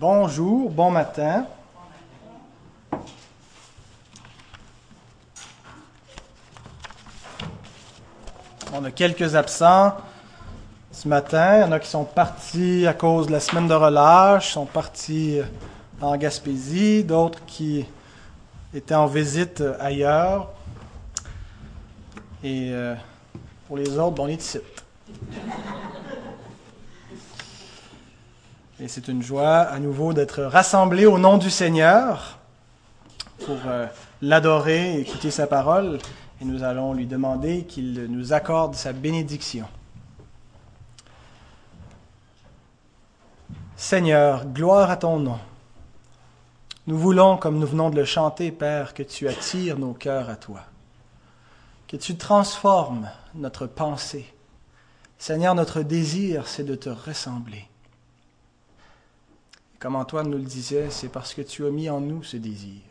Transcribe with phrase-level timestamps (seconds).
[0.00, 1.44] Bonjour, bon matin.
[8.72, 9.92] On a quelques absents
[10.90, 11.58] ce matin.
[11.58, 14.64] Il y en a qui sont partis à cause de la semaine de relâche, sont
[14.64, 15.40] partis
[16.00, 17.84] en Gaspésie, d'autres qui
[18.72, 20.48] étaient en visite ailleurs.
[22.42, 22.94] Et euh,
[23.68, 24.60] pour les autres, on est ici.
[28.82, 32.38] Et c'est une joie à nouveau d'être rassemblés au nom du Seigneur
[33.44, 33.86] pour euh,
[34.22, 35.98] l'adorer écouter sa parole.
[36.40, 39.66] Et nous allons lui demander qu'il nous accorde sa bénédiction.
[43.76, 45.38] Seigneur, gloire à ton nom.
[46.86, 50.36] Nous voulons, comme nous venons de le chanter, Père, que tu attires nos cœurs à
[50.36, 50.60] toi,
[51.86, 54.32] que tu transformes notre pensée.
[55.18, 57.69] Seigneur, notre désir, c'est de te ressembler.
[59.80, 62.82] Comme Antoine nous le disait, c'est parce que tu as mis en nous ce désir.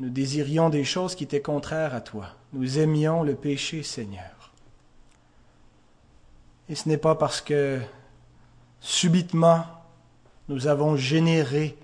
[0.00, 2.30] Nous désirions des choses qui étaient contraires à toi.
[2.54, 4.52] Nous aimions le péché, Seigneur.
[6.68, 7.80] Et ce n'est pas parce que
[8.80, 9.66] subitement
[10.48, 11.76] nous avons généré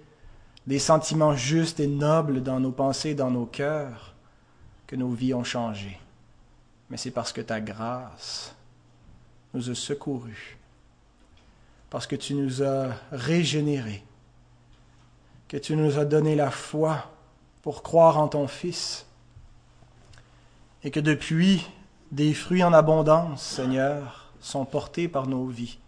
[0.67, 4.15] des sentiments justes et nobles dans nos pensées, dans nos cœurs,
[4.87, 5.99] que nos vies ont changé.
[6.89, 8.55] Mais c'est parce que ta grâce
[9.55, 10.59] nous a secourus
[11.91, 14.05] parce que tu nous as régénérés,
[15.49, 17.11] que tu nous as donné la foi
[17.63, 19.07] pour croire en ton Fils,
[20.83, 21.67] et que depuis,
[22.13, 25.79] des fruits en abondance, Seigneur, sont portés par nos vies,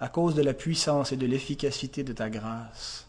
[0.00, 3.06] à cause de la puissance et de l'efficacité de ta grâce.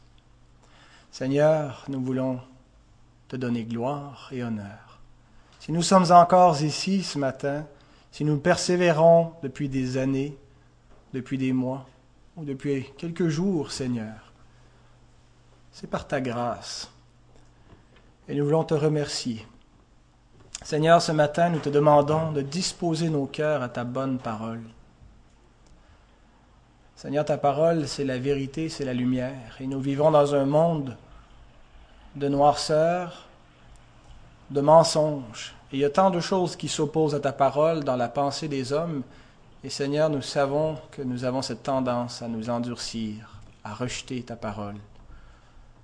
[1.11, 2.39] Seigneur, nous voulons
[3.27, 4.99] te donner gloire et honneur.
[5.59, 7.65] Si nous sommes encore ici ce matin,
[8.11, 10.37] si nous persévérons depuis des années,
[11.13, 11.87] depuis des mois,
[12.37, 14.33] ou depuis quelques jours, Seigneur.
[15.71, 16.89] C'est par ta grâce.
[18.27, 19.45] Et nous voulons te remercier.
[20.63, 24.61] Seigneur, ce matin, nous te demandons de disposer nos cœurs à ta bonne parole.
[26.95, 29.57] Seigneur, ta parole, c'est la vérité, c'est la lumière.
[29.59, 30.95] Et nous vivons dans un monde
[32.15, 33.27] de noirceur,
[34.49, 35.53] de mensonges.
[35.71, 38.47] Et il y a tant de choses qui s'opposent à ta parole dans la pensée
[38.47, 39.03] des hommes
[39.65, 44.35] et Seigneur, nous savons que nous avons cette tendance à nous endurcir, à rejeter ta
[44.35, 44.75] parole,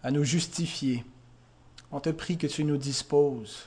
[0.04, 1.04] à nous justifier.
[1.92, 3.66] On te prie que tu nous disposes,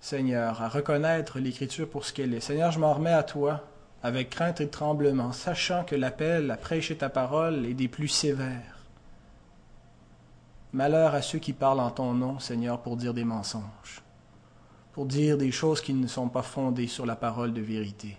[0.00, 2.38] Seigneur, à reconnaître l'Écriture pour ce qu'elle est.
[2.38, 3.64] Seigneur, je m'en remets à toi
[4.04, 8.84] avec crainte et tremblement, sachant que l'appel à prêcher ta parole est des plus sévères.
[10.72, 14.00] Malheur à ceux qui parlent en ton nom, Seigneur, pour dire des mensonges,
[14.92, 18.16] pour dire des choses qui ne sont pas fondées sur la parole de vérité.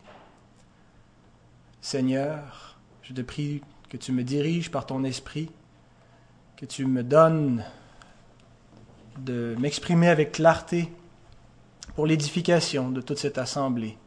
[1.86, 5.52] Seigneur, je te prie que tu me diriges par ton esprit,
[6.58, 7.64] que tu me donnes
[9.20, 10.92] de m'exprimer avec clarté
[11.94, 14.00] pour l'édification de toute cette assemblée.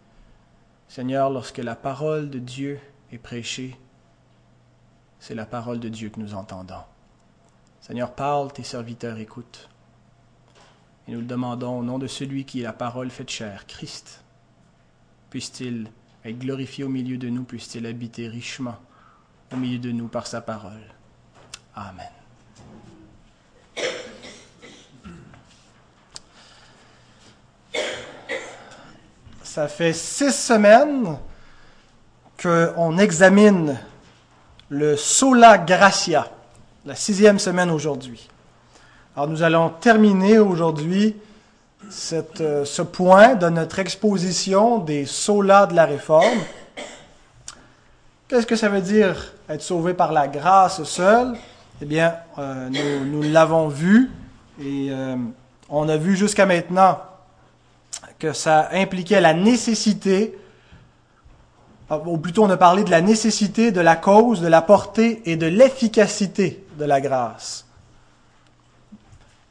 [0.88, 2.80] Seigneur, lorsque la parole de Dieu
[3.12, 3.78] est prêchée,
[5.20, 6.82] c'est la parole de Dieu que nous entendons.
[7.80, 9.68] Seigneur, parle, tes serviteurs écoutent.
[11.06, 14.24] Et nous le demandons au nom de celui qui est la parole faite chair, Christ.
[15.30, 15.92] Puisse-t-il
[16.34, 18.76] glorifié au milieu de nous, puisse-t-il habiter richement
[19.52, 20.72] au milieu de nous par sa parole.
[21.74, 22.06] Amen.
[29.42, 31.18] Ça fait six semaines
[32.40, 33.78] qu'on examine
[34.68, 36.30] le Sola Gracia,
[36.84, 38.28] la sixième semaine aujourd'hui.
[39.16, 41.16] Alors nous allons terminer aujourd'hui
[42.40, 46.38] euh, ce point de notre exposition des solas de la réforme.
[48.26, 51.34] Qu'est-ce que ça veut dire être sauvé par la grâce seule
[51.80, 54.10] Eh bien, euh, nous, nous l'avons vu
[54.60, 55.16] et euh,
[55.68, 57.00] on a vu jusqu'à maintenant
[58.18, 60.36] que ça impliquait la nécessité,
[61.90, 65.36] ou plutôt on a parlé de la nécessité, de la cause, de la portée et
[65.36, 67.66] de l'efficacité de la grâce.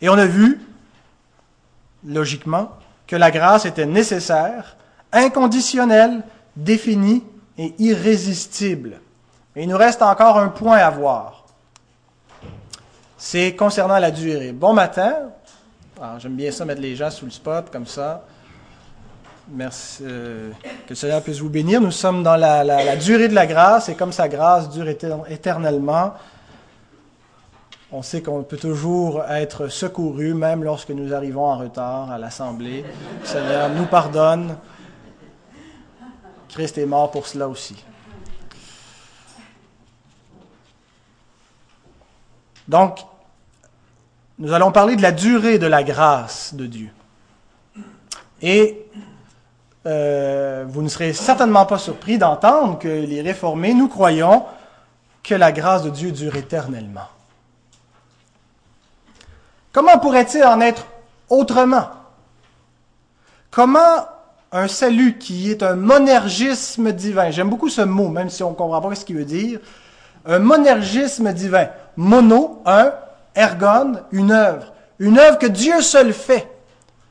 [0.02, 0.67] Et on a vu
[2.06, 2.70] logiquement,
[3.06, 4.76] que la grâce était nécessaire,
[5.12, 6.24] inconditionnelle,
[6.56, 7.24] définie
[7.58, 9.00] et irrésistible.
[9.56, 11.46] Et il nous reste encore un point à voir.
[13.18, 14.52] C'est concernant la durée.
[14.52, 15.14] Bon matin.
[16.20, 18.24] J'aime bien ça, mettre les gens sous le spot comme ça.
[19.50, 20.04] Merci.
[20.06, 20.52] Euh,
[20.86, 21.82] que le Seigneur puisse vous bénir.
[21.82, 24.88] Nous sommes dans la, la durée de la grâce et comme sa grâce dure
[25.30, 26.14] éternellement,
[27.92, 32.84] on sait qu'on peut toujours être secouru, même lorsque nous arrivons en retard à l'Assemblée.
[33.24, 34.58] Seigneur nous pardonne.
[36.50, 37.76] Christ est mort pour cela aussi.
[42.68, 43.00] Donc,
[44.40, 46.90] nous allons parler de la durée de la grâce de Dieu.
[48.42, 48.86] Et
[49.86, 54.44] euh, vous ne serez certainement pas surpris d'entendre que les réformés, nous croyons
[55.24, 57.08] que la grâce de Dieu dure éternellement.
[59.72, 60.86] Comment pourrait-il en être
[61.30, 61.90] autrement?
[63.52, 64.08] Comment
[64.52, 68.56] un salut qui est un monergisme divin, j'aime beaucoup ce mot, même si on ne
[68.56, 69.60] comprend pas ce qu'il veut dire,
[70.26, 72.94] un monergisme divin, mono, un,
[73.36, 76.48] ergon, une œuvre, une œuvre que Dieu seul fait.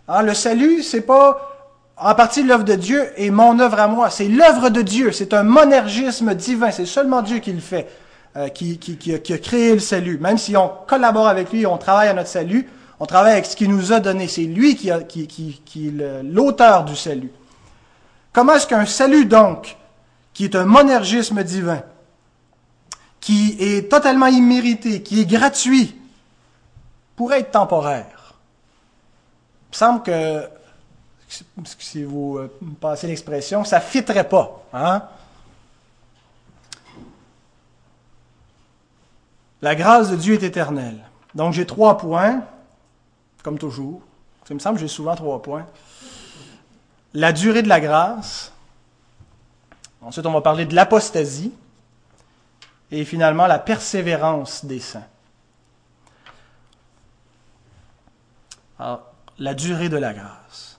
[0.08, 1.52] Hein, le salut, c'est pas
[1.96, 5.32] en partie l'œuvre de Dieu et mon œuvre à moi, c'est l'œuvre de Dieu, c'est
[5.34, 7.88] un monergisme divin, c'est seulement Dieu qui le fait,
[8.36, 8.78] euh, qui,
[9.14, 10.18] a, créé le salut.
[10.18, 12.68] Même si on collabore avec lui, on travaille à notre salut,
[13.00, 17.30] on travaille avec ce qu'il nous a donné, c'est lui qui est l'auteur du salut.
[18.32, 19.76] Comment est-ce qu'un salut, donc,
[20.34, 21.82] qui est un monergisme divin,
[23.20, 25.96] qui est totalement immérité, qui est gratuit,
[27.16, 28.34] pourrait être temporaire?
[29.62, 30.42] Il me semble que
[31.78, 34.62] si vous euh, passez l'expression, ça ne fitterait pas.
[34.74, 35.02] Hein?
[39.62, 41.04] La grâce de Dieu est éternelle.
[41.34, 42.42] Donc j'ai trois points,
[43.42, 44.02] comme toujours.
[44.46, 45.66] Ça me semble que j'ai souvent trois points.
[47.14, 48.52] La durée de la grâce.
[50.02, 51.52] Ensuite, on va parler de l'apostasie.
[52.90, 55.06] Et finalement, la persévérance des saints.
[58.78, 59.02] Alors,
[59.38, 60.78] la durée de la grâce.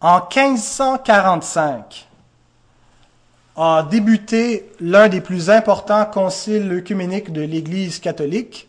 [0.00, 2.09] En 1545
[3.56, 8.68] a débuté l'un des plus importants conciles œcuméniques de l'Église catholique,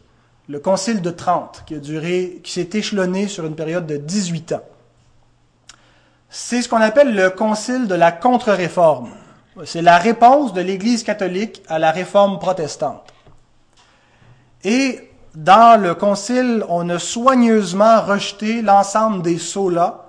[0.50, 4.64] le concile de Trente, qui qui s'est échelonné sur une période de 18 ans.
[6.30, 9.12] C'est ce qu'on appelle le concile de la contre-réforme.
[9.66, 13.14] C'est la réponse de l'Église catholique à la réforme protestante.
[14.64, 20.06] Et dans le concile, on a soigneusement rejeté l'ensemble des solas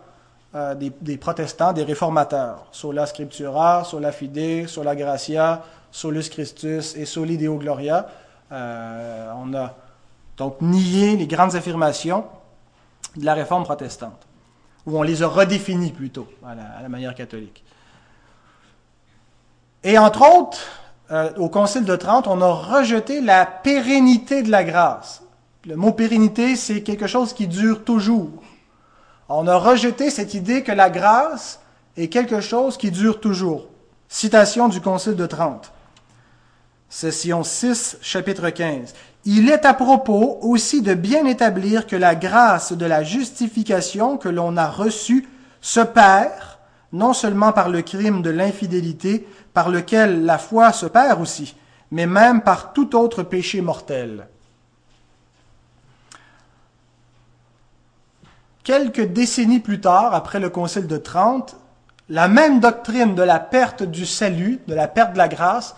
[0.55, 2.67] euh, des, protestants, des réformateurs.
[2.73, 8.07] Sola Scriptura, Sola Fide, Sola Gratia, Solus Christus et Soli Deo Gloria.
[8.53, 9.75] Euh, on a
[10.37, 12.27] donc nié les grandes affirmations
[13.17, 14.27] de la réforme protestante,
[14.85, 17.65] ou on les a redéfinies plutôt à la, manière catholique.
[19.83, 20.61] Et entre autres,
[21.11, 25.23] euh, au Concile de Trente, on a rejeté la pérennité de la grâce.
[25.65, 28.31] Le mot pérennité, c'est quelque chose qui dure toujours.
[29.29, 31.61] On a rejeté cette idée que la grâce
[31.97, 33.69] est quelque chose qui dure toujours.
[34.09, 35.73] Citation du Concile de Trente.
[36.89, 38.95] Session 6, chapitre 15.
[39.25, 44.29] Il est à propos aussi de bien établir que la grâce de la justification que
[44.29, 45.29] l'on a reçue
[45.61, 46.59] se perd,
[46.93, 51.55] non seulement par le crime de l'infidélité, par lequel la foi se perd aussi,
[51.91, 54.27] mais même par tout autre péché mortel.
[58.65, 61.57] Quelques décennies plus tard, après le Concile de Trente,
[62.09, 65.75] la même doctrine de la perte du salut, de la perte de la grâce,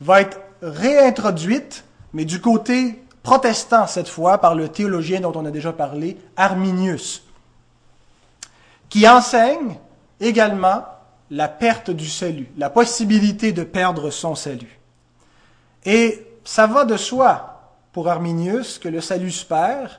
[0.00, 5.50] va être réintroduite, mais du côté protestant cette fois, par le théologien dont on a
[5.50, 7.24] déjà parlé, Arminius,
[8.88, 9.76] qui enseigne
[10.20, 10.84] également
[11.30, 14.78] la perte du salut, la possibilité de perdre son salut.
[15.84, 17.60] Et ça va de soi
[17.92, 19.90] pour Arminius que le salut se perd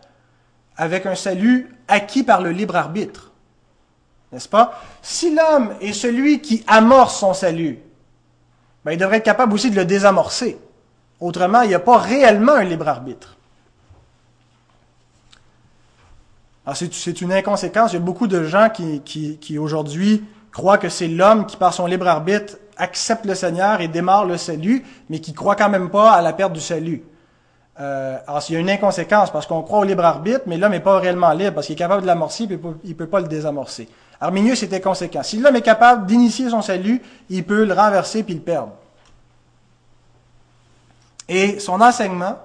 [0.78, 3.32] avec un salut acquis par le libre arbitre.
[4.32, 4.82] N'est-ce pas?
[5.02, 7.80] Si l'homme est celui qui amorce son salut,
[8.84, 10.58] ben, il devrait être capable aussi de le désamorcer.
[11.20, 13.38] Autrement, il n'y a pas réellement un libre arbitre.
[16.74, 17.92] c'est une inconséquence.
[17.92, 21.58] Il y a beaucoup de gens qui, qui, qui aujourd'hui croient que c'est l'homme qui,
[21.58, 25.70] par son libre arbitre, accepte le Seigneur et démarre le salut, mais qui croit quand
[25.70, 27.04] même pas à la perte du salut.
[27.80, 30.72] Euh, alors, il y a une inconséquence parce qu'on croit au libre arbitre, mais l'homme
[30.72, 33.20] n'est pas réellement libre parce qu'il est capable de l'amorcer, mais il ne peut pas
[33.20, 33.90] le désamorcer.
[34.22, 35.24] Arminius était conséquent.
[35.24, 38.72] Si l'homme est capable d'initier son salut, il peut le renverser puis le perdre.
[41.28, 42.38] Et son enseignement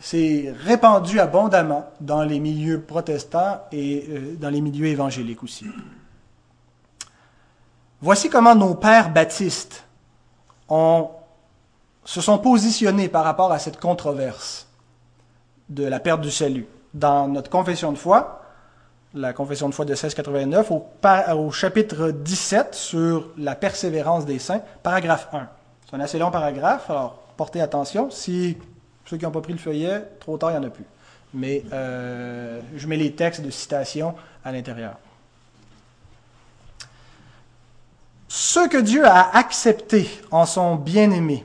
[0.00, 5.66] s'est répandu abondamment dans les milieux protestants et euh, dans les milieux évangéliques aussi.
[8.00, 9.84] Voici comment nos pères baptistes
[10.68, 11.10] ont
[12.08, 14.66] se sont positionnés par rapport à cette controverse
[15.68, 16.66] de la perte du salut.
[16.94, 18.40] Dans notre confession de foi,
[19.12, 20.86] la confession de foi de 1689, au,
[21.36, 25.48] au chapitre 17 sur la persévérance des saints, paragraphe 1.
[25.84, 28.10] C'est un assez long paragraphe, alors portez attention.
[28.10, 28.56] Si
[29.04, 30.86] ceux qui n'ont pas pris le feuillet, trop tard, il n'y en a plus.
[31.34, 34.94] Mais euh, je mets les textes de citation à l'intérieur.
[38.28, 41.44] Ce que Dieu a accepté en son bien-aimé,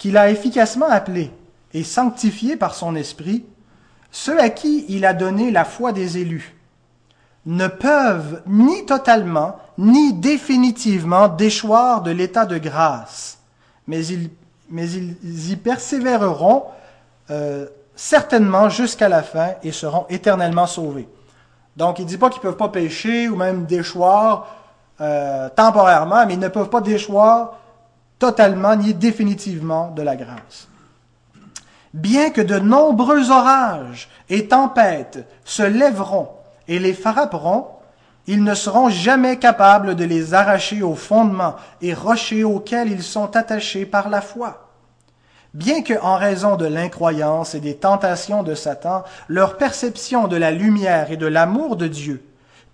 [0.00, 1.30] qu'il a efficacement appelé
[1.74, 3.44] et sanctifiés par son esprit,
[4.10, 6.56] ceux à qui il a donné la foi des élus
[7.44, 13.40] ne peuvent ni totalement ni définitivement déchoir de l'état de grâce,
[13.86, 14.30] mais ils,
[14.70, 16.64] mais ils y persévéreront
[17.30, 21.08] euh, certainement jusqu'à la fin et seront éternellement sauvés.
[21.76, 24.46] Donc il ne dit pas qu'ils ne peuvent pas pécher ou même déchoir
[25.02, 27.59] euh, temporairement, mais ils ne peuvent pas déchoir
[28.20, 30.68] totalement ni définitivement de la grâce.
[31.92, 36.28] Bien que de nombreux orages et tempêtes se lèveront
[36.68, 37.66] et les frapperont,
[38.28, 43.34] ils ne seront jamais capables de les arracher aux fondements et rochers auxquels ils sont
[43.34, 44.68] attachés par la foi.
[45.52, 50.52] Bien que, en raison de l'incroyance et des tentations de Satan, leur perception de la
[50.52, 52.24] lumière et de l'amour de Dieu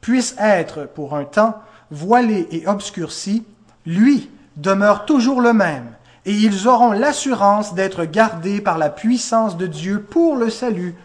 [0.03, 1.55] puisse être, pour un temps,
[1.91, 3.47] voilée et obscurcie,
[3.87, 5.93] lui demeure toujours le même,
[6.25, 10.97] et ils auront l'assurance d'être gardés par la puissance de Dieu pour le salut,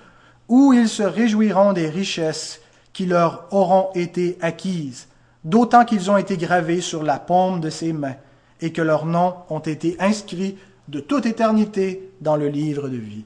[0.47, 2.59] où ils se réjouiront des richesses
[2.93, 5.07] qui leur auront été acquises,
[5.43, 8.15] d'autant qu'ils ont été gravés sur la paume de ses mains,
[8.61, 13.25] et que leurs noms ont été inscrits de toute éternité dans le livre de vie.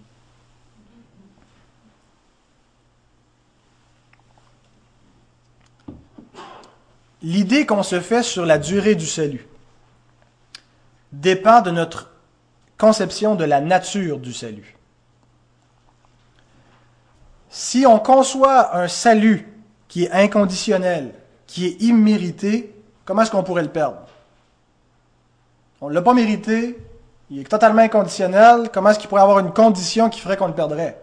[7.24, 9.48] L'idée qu'on se fait sur la durée du salut
[11.22, 12.12] dépend de notre
[12.78, 14.76] conception de la nature du salut.
[17.50, 19.48] Si on conçoit un salut
[19.88, 21.14] qui est inconditionnel,
[21.48, 24.00] qui est immérité, comment est-ce qu'on pourrait le perdre?
[25.80, 26.78] On ne l'a pas mérité,
[27.30, 30.54] il est totalement inconditionnel, comment est-ce qu'il pourrait avoir une condition qui ferait qu'on le
[30.54, 31.02] perdrait?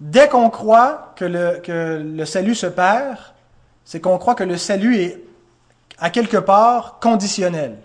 [0.00, 3.18] Dès qu'on croit que le, que le salut se perd,
[3.84, 5.24] c'est qu'on croit que le salut est
[5.98, 7.78] à quelque part conditionnel.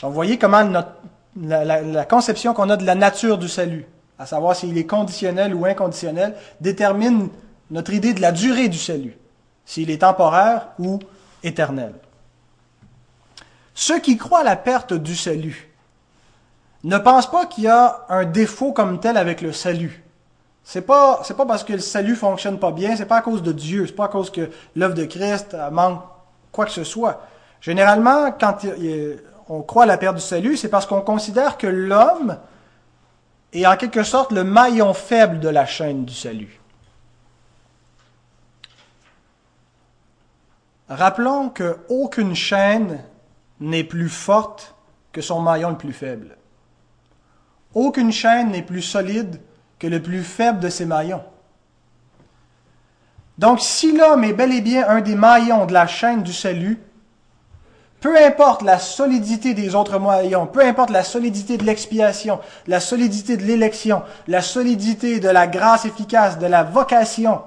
[0.00, 0.92] Donc, vous voyez comment notre,
[1.40, 3.86] la, conception qu'on a de la nature du salut
[4.18, 7.28] à savoir s'il est conditionnel ou inconditionnel, détermine
[7.70, 9.16] notre idée de la durée du salut,
[9.64, 10.98] s'il est temporaire ou
[11.42, 11.92] éternel.
[13.74, 15.72] Ceux qui croient à la perte du salut
[16.82, 20.02] ne pensent pas qu'il y a un défaut comme tel avec le salut.
[20.64, 23.42] C'est pas c'est pas parce que le salut fonctionne pas bien, c'est pas à cause
[23.42, 26.02] de Dieu, c'est pas à cause que l'œuvre de Christ manque
[26.50, 27.22] quoi que ce soit.
[27.60, 28.58] Généralement, quand
[29.48, 32.38] on croit à la perte du salut, c'est parce qu'on considère que l'homme
[33.52, 36.60] est en quelque sorte le maillon faible de la chaîne du salut.
[40.88, 43.02] Rappelons qu'aucune chaîne
[43.60, 44.74] n'est plus forte
[45.12, 46.36] que son maillon le plus faible.
[47.74, 49.40] Aucune chaîne n'est plus solide
[49.78, 51.22] que le plus faible de ses maillons.
[53.36, 56.80] Donc si l'homme est bel et bien un des maillons de la chaîne du salut,
[58.00, 63.36] peu importe la solidité des autres moyens, peu importe la solidité de l'expiation, la solidité
[63.36, 67.40] de l'élection, la solidité de la grâce efficace, de la vocation,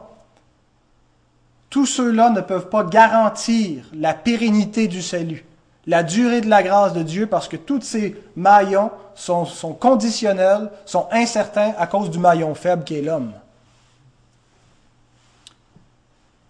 [1.72, 5.46] tous ceux-là ne peuvent pas garantir la pérennité du salut,
[5.88, 10.70] la durée de la grâce de Dieu, parce que tous ces maillons sont, sont conditionnels,
[10.86, 13.32] sont incertains à cause du maillon faible qui est l'homme.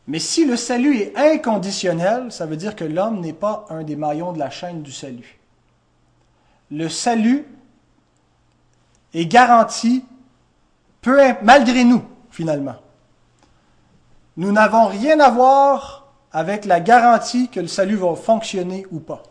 [0.07, 3.95] Mais si le salut est inconditionnel, ça veut dire que l'homme n'est pas un des
[3.95, 5.39] maillons de la chaîne du salut.
[6.71, 7.45] Le salut
[9.13, 10.03] est garanti
[11.41, 12.75] malgré nous, finalement.
[14.37, 19.23] Nous n'avons rien à voir avec la garantie que le salut va fonctionner ou pas.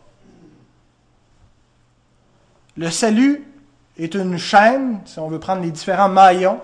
[2.77, 3.47] Le salut
[3.97, 6.59] est une chaîne, si on veut prendre les différents maillons,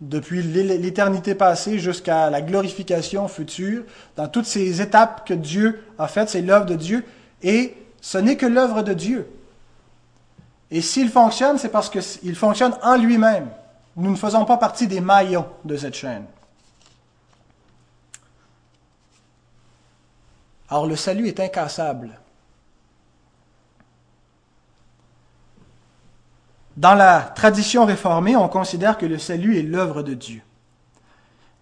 [0.00, 3.84] depuis l'éternité passée jusqu'à la glorification future,
[4.16, 7.04] dans toutes ces étapes que Dieu a faites, c'est l'œuvre de Dieu,
[7.42, 9.28] et ce n'est que l'œuvre de Dieu.
[10.70, 13.48] Et s'il fonctionne, c'est parce qu'il fonctionne en lui-même.
[13.96, 16.24] Nous ne faisons pas partie des maillons de cette chaîne.
[20.68, 22.18] Alors le salut est incassable.
[26.76, 30.42] Dans la tradition réformée, on considère que le salut est l'œuvre de Dieu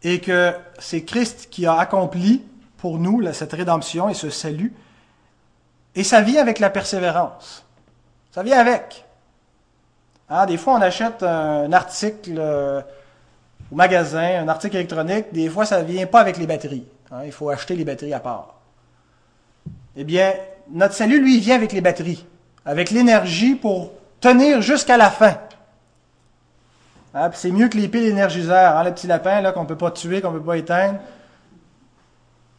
[0.02, 2.42] et que c'est Christ qui a accompli
[2.78, 4.72] pour nous cette rédemption et ce salut.
[5.94, 7.64] Et ça vient avec la persévérance.
[8.32, 9.04] Ça vient avec.
[10.30, 12.80] Hein, des fois, on achète un article euh,
[13.70, 15.26] au magasin, un article électronique.
[15.32, 16.86] Des fois, ça ne vient pas avec les batteries.
[17.10, 18.54] Hein, il faut acheter les batteries à part.
[19.94, 20.32] Eh bien,
[20.70, 22.24] notre salut, lui, vient avec les batteries,
[22.64, 23.92] avec l'énergie pour
[24.22, 25.36] tenir jusqu'à la fin.
[27.14, 29.90] Hein, c'est mieux que les piles énergiseurs, hein, le petit lapin qu'on ne peut pas
[29.90, 30.98] tuer, qu'on ne peut pas éteindre.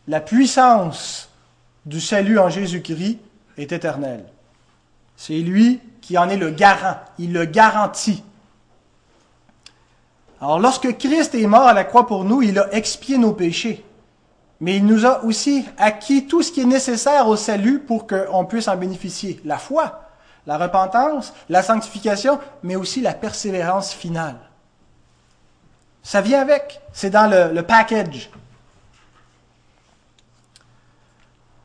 [0.08, 1.30] La puissance
[1.86, 3.18] du salut en Jésus-Christ
[3.58, 4.26] est éternelle.
[5.18, 6.98] C'est lui qui en est le garant.
[7.18, 8.24] Il le garantit.
[10.42, 13.84] Alors lorsque Christ est mort à la croix pour nous, il a expié nos péchés.
[14.60, 18.46] Mais il nous a aussi acquis tout ce qui est nécessaire au salut pour qu'on
[18.46, 19.40] puisse en bénéficier.
[19.46, 20.03] La foi,
[20.46, 24.38] la repentance, la sanctification, mais aussi la persévérance finale.
[26.04, 26.82] Ça vient avec.
[26.92, 28.30] C'est dans le, package.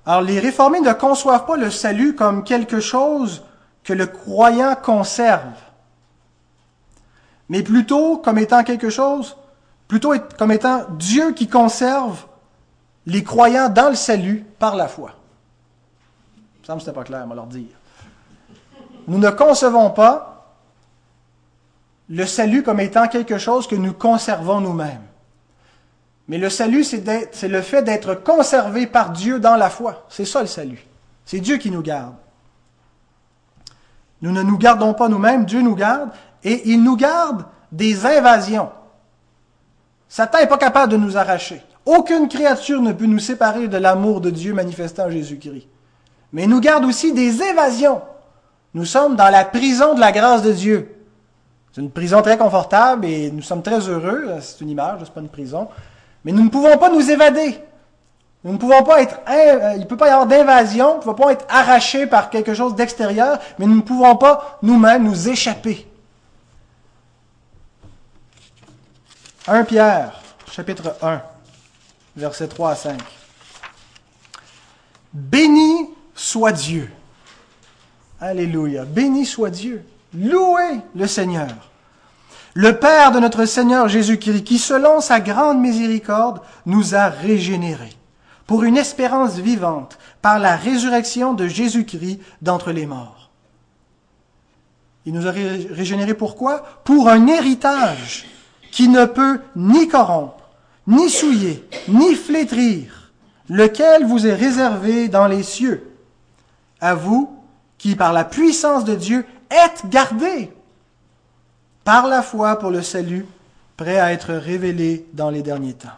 [0.07, 3.45] Alors les réformés ne conçoivent pas le salut comme quelque chose
[3.83, 5.59] que le croyant conserve,
[7.49, 9.37] mais plutôt comme étant quelque chose,
[9.87, 12.25] plutôt comme étant Dieu qui conserve
[13.07, 15.13] les croyants dans le salut par la foi.
[16.63, 17.78] Ça me semble pas clair, on va leur dire.
[19.09, 20.55] Nous ne concevons pas
[22.11, 25.03] le salut comme étant quelque chose que nous conservons nous-mêmes.
[26.29, 30.05] Mais le salut, c'est le fait d'être conservé par Dieu dans la foi.
[30.11, 30.85] C'est ça le salut.
[31.25, 32.15] C'est Dieu qui nous garde.
[34.21, 36.11] Nous ne nous gardons pas nous-mêmes, Dieu nous garde,
[36.45, 38.71] et il nous garde des invasions.
[40.07, 41.63] Satan n'est pas capable de nous arracher.
[41.87, 45.67] Aucune créature ne peut nous séparer de l'amour de Dieu manifesté en Jésus-Christ.
[46.33, 48.03] Mais il nous garde aussi des évasions.
[48.75, 50.95] Nous sommes dans la prison de la grâce de Dieu.
[51.73, 54.29] C'est une prison très confortable et nous sommes très heureux.
[54.41, 55.69] C'est une image, c'est pas une prison.
[56.25, 57.59] Mais nous ne pouvons pas nous évader.
[58.45, 61.01] Nous ne pouvons pas être, euh, il ne peut pas y avoir d'invasion, nous ne
[61.03, 65.29] pouvons pas être arrachés par quelque chose d'extérieur, mais nous ne pouvons pas nous-mêmes nous
[65.29, 65.89] échapper.
[69.49, 70.21] 1 Pierre,
[70.53, 71.21] chapitre 1,
[72.17, 73.01] versets 3 à 5.
[75.13, 76.93] Béni soit Dieu.
[78.21, 78.85] Alléluia.
[78.85, 79.85] Béni soit Dieu.
[80.15, 81.49] Louez le Seigneur.
[82.55, 87.93] Le Père de notre Seigneur Jésus-Christ, qui selon sa grande miséricorde nous a régénérés
[88.47, 93.31] pour une espérance vivante par la résurrection de Jésus-Christ d'entre les morts.
[95.07, 98.27] Il nous a régénérés pourquoi Pour un héritage
[98.73, 100.49] qui ne peut ni corrompre,
[100.87, 103.13] ni souiller, ni flétrir,
[103.49, 105.95] lequel vous est réservé dans les cieux.
[106.81, 107.38] À vous
[107.79, 110.53] qui, par la puissance de Dieu, êtes gardés
[111.85, 113.25] par la foi pour le salut,
[113.77, 115.89] prêt à être révélé dans les derniers temps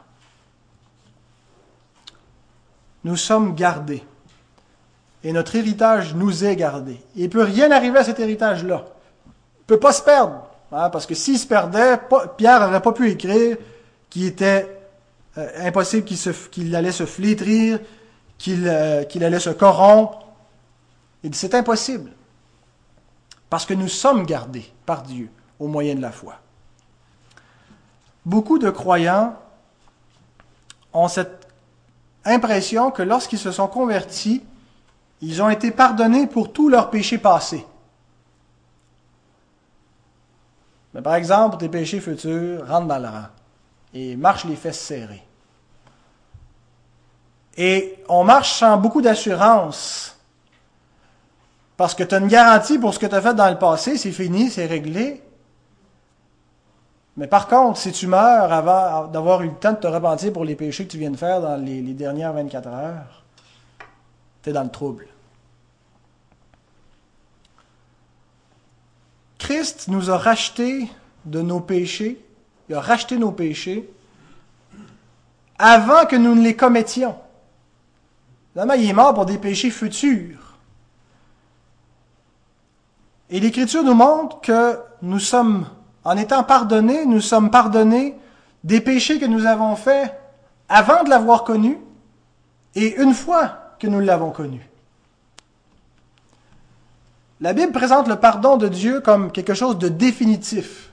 [3.04, 4.02] nous sommes gardés.
[5.22, 6.96] Et notre héritage nous est gardé.
[7.16, 8.84] Il ne peut rien arriver à cet héritage-là.
[9.26, 10.46] Il ne peut pas se perdre.
[10.72, 11.98] Hein, parce que s'il se perdait,
[12.36, 13.56] Pierre n'aurait pas pu écrire
[14.08, 14.78] qu'il était
[15.36, 17.80] euh, impossible qu'il allait se flétrir,
[18.48, 20.26] euh, qu'il allait se corrompre.
[21.22, 22.12] Il dit c'est impossible.
[23.48, 26.36] Parce que nous sommes gardés par Dieu au moyen de la foi.
[28.24, 29.36] Beaucoup de croyants
[30.92, 31.48] ont cette
[32.24, 34.42] impression que lorsqu'ils se sont convertis,
[35.20, 37.66] ils ont été pardonnés pour tous leurs péchés passés.
[40.94, 43.26] Mais par exemple, tes péchés futurs, rentrent dans le rang
[43.94, 45.24] et marche les fesses serrées.
[47.56, 50.16] Et on marche sans beaucoup d'assurance
[51.80, 53.96] parce que tu as une garantie pour ce que tu as fait dans le passé,
[53.96, 55.22] c'est fini, c'est réglé.
[57.16, 60.44] Mais par contre, si tu meurs avant d'avoir eu le temps de te repentir pour
[60.44, 63.24] les péchés que tu viens de faire dans les, dernières 24 heures,
[64.42, 65.06] tu es dans le trouble.
[69.38, 70.86] Christ nous a racheté
[71.24, 72.22] de nos péchés,
[72.68, 73.88] il a racheté nos péchés
[75.58, 77.16] avant que nous ne les commettions.
[78.52, 80.49] Finalement, il est mort pour des péchés futurs.
[83.30, 85.66] Et l'Écriture nous montre que nous sommes
[86.04, 88.16] en étant pardonnés, nous sommes pardonnés
[88.64, 90.12] des péchés que nous avons faits
[90.68, 91.78] avant de l'avoir connu
[92.74, 94.68] et une fois que nous l'avons connu.
[97.40, 100.92] La Bible présente le pardon de Dieu comme quelque chose de définitif.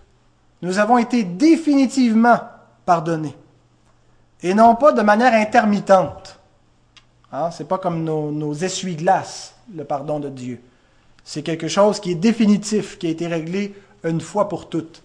[0.61, 2.39] Nous avons été définitivement
[2.85, 3.35] pardonnés
[4.41, 6.39] et non pas de manière intermittente.
[7.31, 7.51] Hein?
[7.51, 10.61] Ce n'est pas comme nos, nos essuie-glaces, le pardon de Dieu.
[11.27, 15.03] C'est quelque chose qui est définitif, qui a été réglé une fois pour toutes.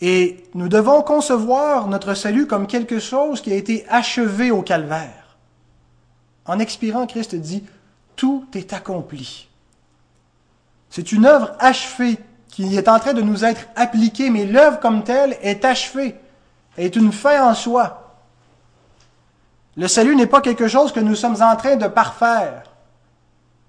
[0.00, 5.36] Et nous devons concevoir notre salut comme quelque chose qui a été achevé au calvaire.
[6.46, 7.64] En expirant, Christ dit,
[8.16, 9.48] tout est accompli.
[10.88, 12.16] C'est une œuvre achevée
[12.48, 16.14] qui est en train de nous être appliquée, mais l'œuvre comme telle est achevée,
[16.78, 18.16] est une fin en soi.
[19.76, 22.62] Le salut n'est pas quelque chose que nous sommes en train de parfaire.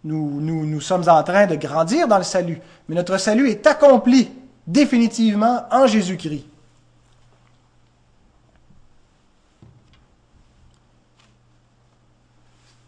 [0.04, 3.66] Nous, nous, nous sommes en train de grandir dans le salut, mais notre salut est
[3.68, 4.32] accompli
[4.66, 6.46] définitivement en Jésus-Christ.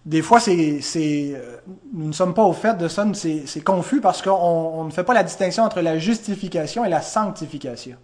[0.06, 1.58] des fois, c'est, euh,
[1.94, 5.04] nous ne sommes pas au fait de ça, c'est, confus parce qu'on on ne fait
[5.04, 7.96] pas la distinction entre la justification et la sanctification.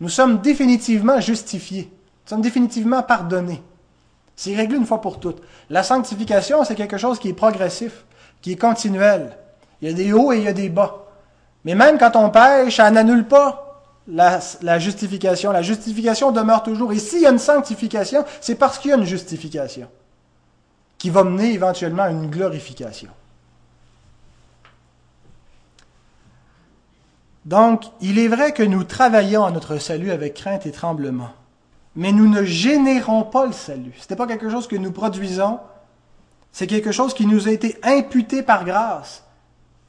[0.00, 1.90] Nous sommes définitivement justifiés.
[1.90, 3.62] Nous sommes définitivement pardonnés.
[4.34, 5.40] C'est réglé une fois pour toutes.
[5.70, 8.04] La sanctification, c'est quelque chose qui est progressif,
[8.40, 9.36] qui est continuel.
[9.80, 11.04] Il y a des hauts et il y a des bas.
[11.64, 15.52] Mais même quand on pêche, ça n'annule pas la, la, justification.
[15.52, 16.92] La justification demeure toujours.
[16.92, 19.88] Et s'il y a une sanctification, c'est parce qu'il y a une justification
[20.98, 23.10] qui va mener éventuellement à une glorification.
[27.44, 31.30] Donc, il est vrai que nous travaillons à notre salut avec crainte et tremblement,
[31.96, 33.94] mais nous ne générons pas le salut.
[33.98, 35.58] Ce n'est pas quelque chose que nous produisons,
[36.52, 39.24] c'est quelque chose qui nous a été imputé par grâce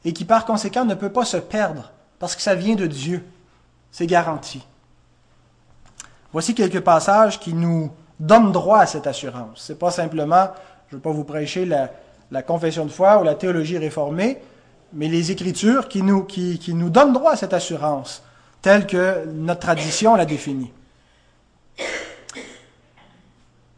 [0.06, 3.24] et qui par conséquent ne peut pas se perdre parce que ça vient de Dieu.
[3.92, 4.66] C'est garanti.
[6.32, 9.62] Voici quelques passages qui nous donnent droit à cette assurance.
[9.62, 10.50] Ce n'est pas simplement
[10.90, 14.40] je ne veux pas vous prêcher la, confession de foi ou la théologie réformée,
[14.92, 18.24] mais les Écritures qui nous, qui, nous donnent droit à cette assurance,
[18.62, 20.72] telle que notre tradition la définit.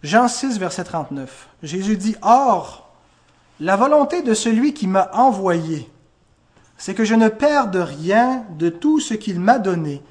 [0.03, 1.49] Jean 6, verset 39.
[1.61, 2.89] Jésus dit, Or,
[3.59, 5.89] la volonté de celui qui m'a envoyé,
[6.77, 10.01] c'est que je ne perde rien de tout ce qu'il m'a donné,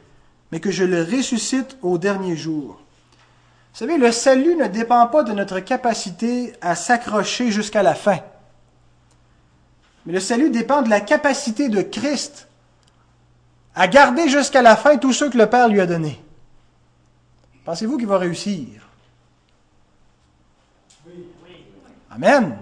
[0.53, 2.81] mais que je le ressuscite au dernier jour.
[3.73, 8.19] Vous savez, le salut ne dépend pas de notre capacité à s'accrocher jusqu'à la fin.
[10.07, 12.49] Mais le salut dépend de la capacité de Christ
[13.75, 16.23] à garder jusqu'à la fin tous ceux que le Père lui a donnés.
[17.65, 18.90] Pensez-vous qu'il va réussir?
[22.11, 22.57] Amen.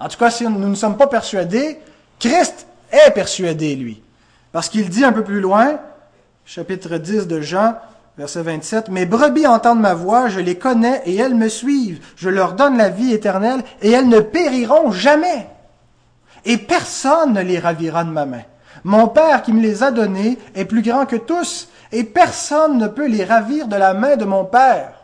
[0.00, 1.78] En tout cas, si nous ne sommes pas persuadés,
[2.18, 4.02] Christ est persuadé, lui.
[4.52, 5.78] Parce qu'il dit un peu plus loin,
[6.44, 7.74] chapitre 10 de Jean,
[8.18, 8.88] Verset 27.
[8.88, 12.04] Mes brebis entendent ma voix, je les connais et elles me suivent.
[12.16, 15.46] Je leur donne la vie éternelle et elles ne périront jamais.
[16.44, 18.42] Et personne ne les ravira de ma main.
[18.82, 22.88] Mon Père qui me les a donnés est plus grand que tous et personne ne
[22.88, 24.94] peut les ravir de la main de mon Père.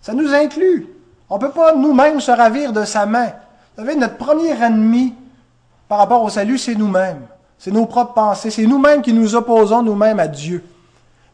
[0.00, 0.86] Ça nous inclut.
[1.28, 3.32] On ne peut pas nous-mêmes se ravir de sa main.
[3.76, 5.14] Vous savez, notre premier ennemi
[5.88, 7.26] par rapport au salut, c'est nous-mêmes.
[7.58, 8.50] C'est nos propres pensées.
[8.50, 10.64] C'est nous-mêmes qui nous opposons nous-mêmes à Dieu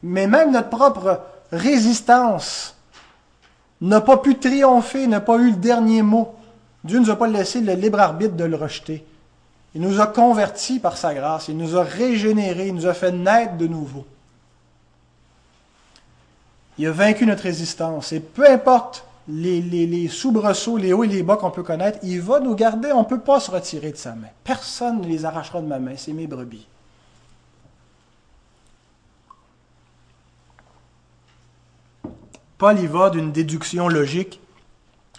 [0.02, 2.74] mais même notre propre résistance
[3.80, 6.34] n'a pas pu triompher, n'a pas eu le dernier mot.
[6.84, 9.04] Dieu ne nous a pas laissé le libre arbitre de le rejeter.
[9.74, 13.12] Il nous a convertis par sa grâce, il nous a régénérés, il nous a fait
[13.12, 14.04] naître de nouveau.
[16.78, 21.08] Il a vaincu notre résistance et peu importe les, les, les soubresauts, les hauts et
[21.08, 23.92] les bas qu'on peut connaître, il va nous garder, on ne peut pas se retirer
[23.92, 24.28] de sa main.
[24.44, 26.66] Personne ne les arrachera de ma main, c'est mes brebis.
[32.58, 34.40] Paul y va d'une déduction logique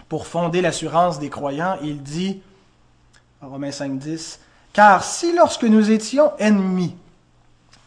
[0.08, 1.76] pour fonder l'assurance des croyants.
[1.82, 2.40] Il dit,
[3.42, 4.40] Romains 5, 10,
[4.72, 6.96] Car si lorsque nous étions ennemis,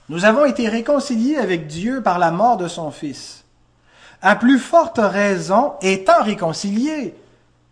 [0.10, 3.44] nous avons été réconciliés avec Dieu par la mort de son Fils,
[4.22, 7.16] à plus forte raison, étant réconciliés,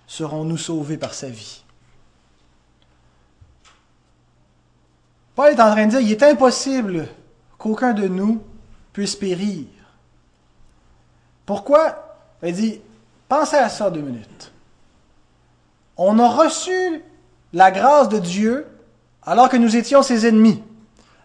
[0.08, 1.63] serons-nous sauvés par sa vie?
[5.36, 7.08] Paul est en train de dire, il est impossible
[7.58, 8.41] qu'aucun de nous
[8.93, 9.65] puisse périr.
[11.45, 12.17] Pourquoi?
[12.41, 12.81] Il dit,
[13.27, 14.51] pensez à ça deux minutes.
[15.97, 17.03] On a reçu
[17.53, 18.67] la grâce de Dieu
[19.23, 20.63] alors que nous étions ses ennemis,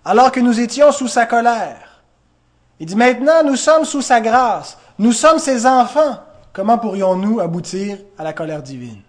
[0.05, 2.03] alors que nous étions sous sa colère.
[2.81, 6.23] Il dit, maintenant nous sommes sous sa grâce, nous sommes ses enfants.
[6.53, 9.01] Comment pourrions-nous aboutir à la colère divine?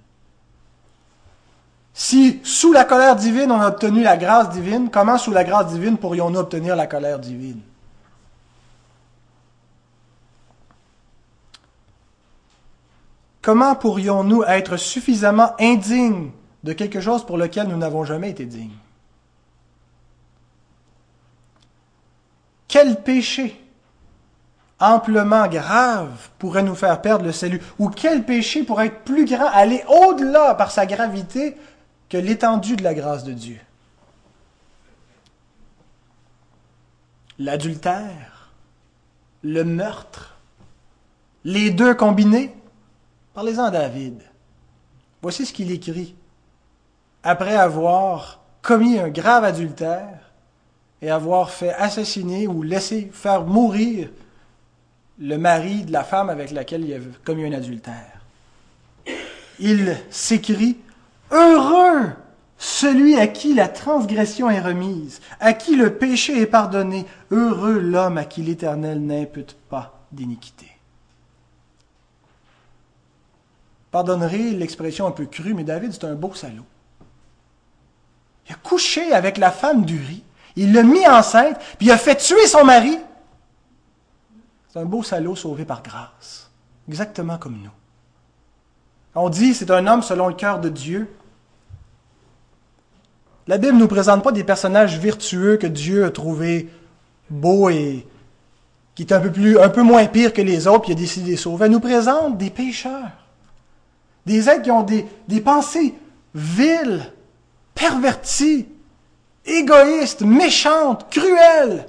[1.93, 5.67] Si sous la colère divine on a obtenu la grâce divine, comment sous la grâce
[5.67, 7.59] divine pourrions-nous obtenir la colère divine?
[13.41, 16.31] Comment pourrions-nous être suffisamment indignes
[16.63, 18.77] de quelque chose pour lequel nous n'avons jamais été dignes?
[22.69, 23.61] Quel péché
[24.81, 29.47] amplement grave pourrait nous faire perdre le salut Ou quel péché pourrait être plus grand,
[29.47, 31.55] aller au-delà par sa gravité
[32.09, 33.59] que l'étendue de la grâce de Dieu?
[37.39, 38.51] L'adultère,
[39.43, 40.37] le meurtre,
[41.43, 42.53] les deux combinés?
[43.33, 44.21] Parlez-en à David.
[45.21, 46.15] Voici ce qu'il écrit.
[47.23, 50.31] Après avoir commis un grave adultère
[51.01, 54.09] et avoir fait assassiner ou laisser faire mourir
[55.19, 58.21] le mari de la femme avec laquelle il avait commis un adultère.
[59.59, 60.77] Il s'écrit
[61.31, 62.11] Heureux
[62.61, 68.19] celui à qui la transgression est remise, à qui le péché est pardonné, heureux l'homme
[68.19, 70.67] à qui l'Éternel n'impute pas d'iniquité.
[73.89, 76.65] Pardonnerez l'expression un peu crue, mais David, c'est un beau salaud.
[78.47, 80.23] Il a couché avec la femme d'Uri,
[80.55, 82.95] il l'a mis enceinte, puis il a fait tuer son mari.
[84.71, 86.49] C'est un beau salaud sauvé par grâce,
[86.87, 87.71] exactement comme nous.
[89.15, 91.13] On dit c'est un homme selon le cœur de Dieu.
[93.47, 96.69] La Bible ne nous présente pas des personnages vertueux que Dieu a trouvés
[97.29, 98.07] beaux et
[98.95, 101.65] qui est un peu, moins pire que les autres, puis a décidé de les sauver.
[101.65, 103.11] Elle nous présente des pécheurs,
[104.25, 105.95] des êtres qui ont des, des pensées
[106.33, 107.11] viles,
[107.75, 108.69] perverties,
[109.43, 111.87] égoïstes, méchantes, cruelles.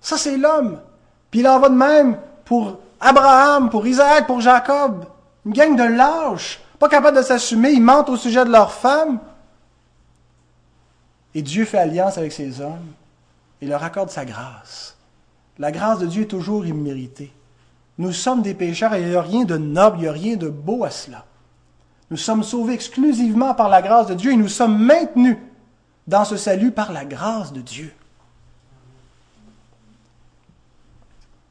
[0.00, 0.80] Ça, c'est l'homme.
[1.34, 5.04] Puis il en va de même pour Abraham, pour Isaac, pour Jacob.
[5.44, 9.18] Une gang de lâches, pas capables de s'assumer, ils mentent au sujet de leur femme.
[11.34, 12.86] Et Dieu fait alliance avec ces hommes
[13.60, 14.96] et leur accorde sa grâce.
[15.58, 17.32] La grâce de Dieu est toujours imméritée.
[17.98, 20.36] Nous sommes des pécheurs et il n'y a rien de noble, il n'y a rien
[20.36, 21.24] de beau à cela.
[22.12, 25.38] Nous sommes sauvés exclusivement par la grâce de Dieu et nous sommes maintenus
[26.06, 27.92] dans ce salut par la grâce de Dieu.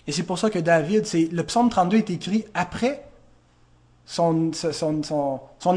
[0.08, 3.06] Et c'est pour ça que David, c'est, le psaume 32 est écrit après
[4.06, 4.52] son,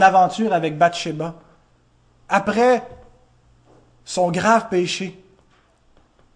[0.01, 1.35] aventure avec Bathsheba,
[2.29, 2.83] après
[4.05, 5.23] son grave péché.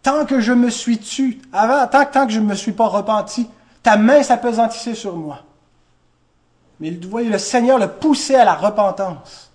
[0.03, 2.87] Tant que je me suis tu, avant, tant, tant que je ne me suis pas
[2.87, 3.48] repenti,
[3.83, 5.40] ta main s'apesantissait sur moi.
[6.79, 9.50] Mais vous voyez, le Seigneur le poussait à la repentance.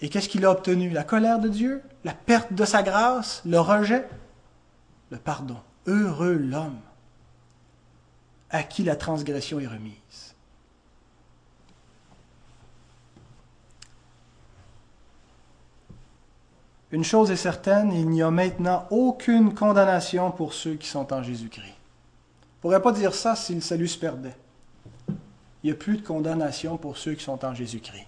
[0.00, 0.90] Et qu'est-ce qu'il a obtenu?
[0.90, 1.82] La colère de Dieu?
[2.04, 3.40] La perte de sa grâce?
[3.44, 4.06] Le rejet?
[5.10, 5.56] Le pardon.
[5.86, 6.78] Heureux l'homme
[8.56, 10.34] à qui la transgression est remise.
[16.92, 21.22] Une chose est certaine, il n'y a maintenant aucune condamnation pour ceux qui sont en
[21.22, 21.64] Jésus-Christ.
[21.64, 24.36] On ne pourrait pas dire ça si le salut se perdait.
[25.62, 28.06] Il n'y a plus de condamnation pour ceux qui sont en Jésus-Christ.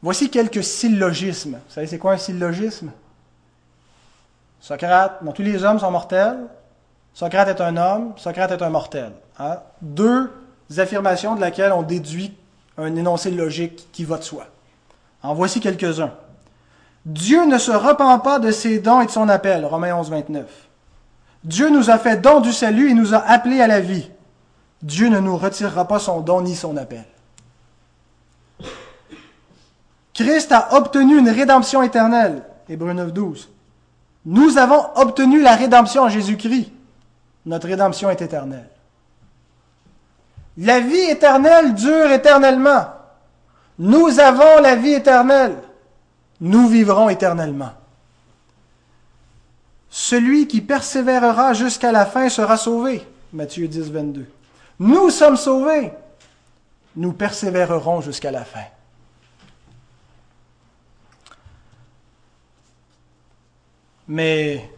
[0.00, 1.58] Voici quelques syllogismes.
[1.66, 2.92] Vous savez, c'est quoi un syllogisme?
[4.60, 6.46] Socrate, tous les hommes sont mortels.
[7.18, 9.10] Socrate est un homme, Socrate est un mortel.
[9.40, 9.56] Hein?
[9.82, 10.30] Deux
[10.76, 12.32] affirmations de laquelle on déduit
[12.76, 14.46] un énoncé logique qui va de soi.
[15.24, 16.12] En voici quelques-uns.
[17.04, 19.64] Dieu ne se repent pas de ses dons et de son appel.
[19.64, 20.46] Romains 11, 29.
[21.42, 24.08] Dieu nous a fait don du salut et nous a appelés à la vie.
[24.82, 27.04] Dieu ne nous retirera pas son don ni son appel.
[30.14, 32.44] Christ a obtenu une rédemption éternelle.
[32.68, 33.48] Hébreux 9, 12.
[34.24, 36.70] Nous avons obtenu la rédemption en Jésus-Christ.
[37.48, 38.68] Notre rédemption est éternelle.
[40.58, 42.88] La vie éternelle dure éternellement.
[43.78, 45.56] Nous avons la vie éternelle.
[46.42, 47.72] Nous vivrons éternellement.
[49.88, 53.02] Celui qui persévérera jusqu'à la fin sera sauvé.
[53.32, 54.26] Matthieu 10, 22.
[54.80, 55.92] Nous sommes sauvés.
[56.96, 58.64] Nous persévérerons jusqu'à la fin.
[64.06, 64.70] Mais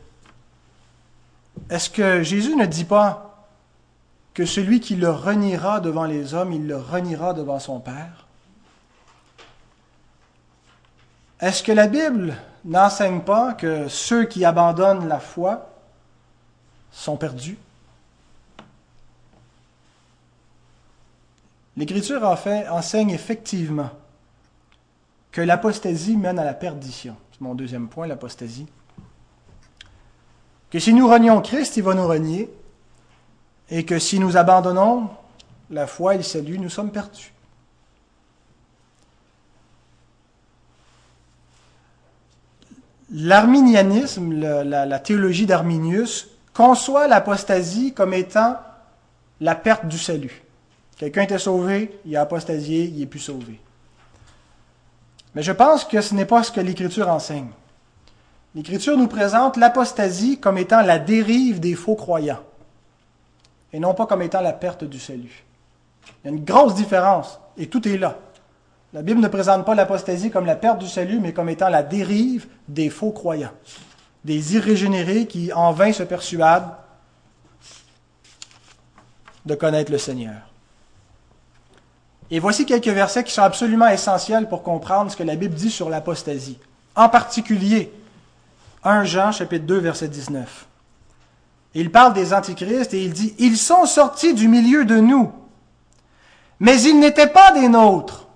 [1.71, 3.47] est-ce que Jésus ne dit pas
[4.35, 8.27] que celui qui le reniera devant les hommes, il le reniera devant son Père?
[11.41, 15.71] Est-ce que la Bible n'enseigne pas que ceux qui abandonnent la foi
[16.91, 17.57] sont perdus?
[21.77, 23.91] L'Écriture en fait, enseigne effectivement
[25.31, 27.17] que l'apostasie mène à la perdition.
[27.33, 28.67] C'est mon deuxième point, l'apostasie.
[30.71, 32.49] Que si nous renions Christ, il va nous renier,
[33.71, 35.09] et que si nous abandonnons
[35.71, 37.33] la foi et le salut, nous sommes perdus.
[43.13, 48.57] L'arminianisme, la, théologie d'Arminius, conçoit l'apostasie comme étant
[49.41, 50.43] la perte du salut.
[50.97, 53.59] Quelqu'un était sauvé, il a apostasié, il est plus sauvé.
[55.35, 57.51] Mais je pense que ce n'est pas ce que l'Écriture enseigne.
[58.55, 62.43] L'Écriture nous présente l'apostasie comme étant la dérive des faux croyants,
[63.73, 65.45] et non pas comme étant la perte du salut.
[66.25, 68.19] Il y a une grosse différence, et tout est là.
[68.93, 71.85] La Bible ne présente pas l'apostasie comme la perte du salut, mais comme étant la
[71.85, 73.53] dérive des faux croyants,
[74.25, 76.75] des irrégénérés qui en vain se persuadent
[79.47, 80.43] de connaître le Seigneur.
[82.33, 85.71] Et voici quelques versets qui sont absolument essentiels pour comprendre ce que la Bible dit
[85.71, 86.59] sur l'apostasie.
[86.97, 87.93] En particulier,
[88.83, 90.67] 1 Jean chapitre 2 verset 19.
[91.75, 95.33] Il parle des antichrists et il dit, Ils sont sortis du milieu de nous,
[96.59, 98.27] mais ils n'étaient pas des nôtres.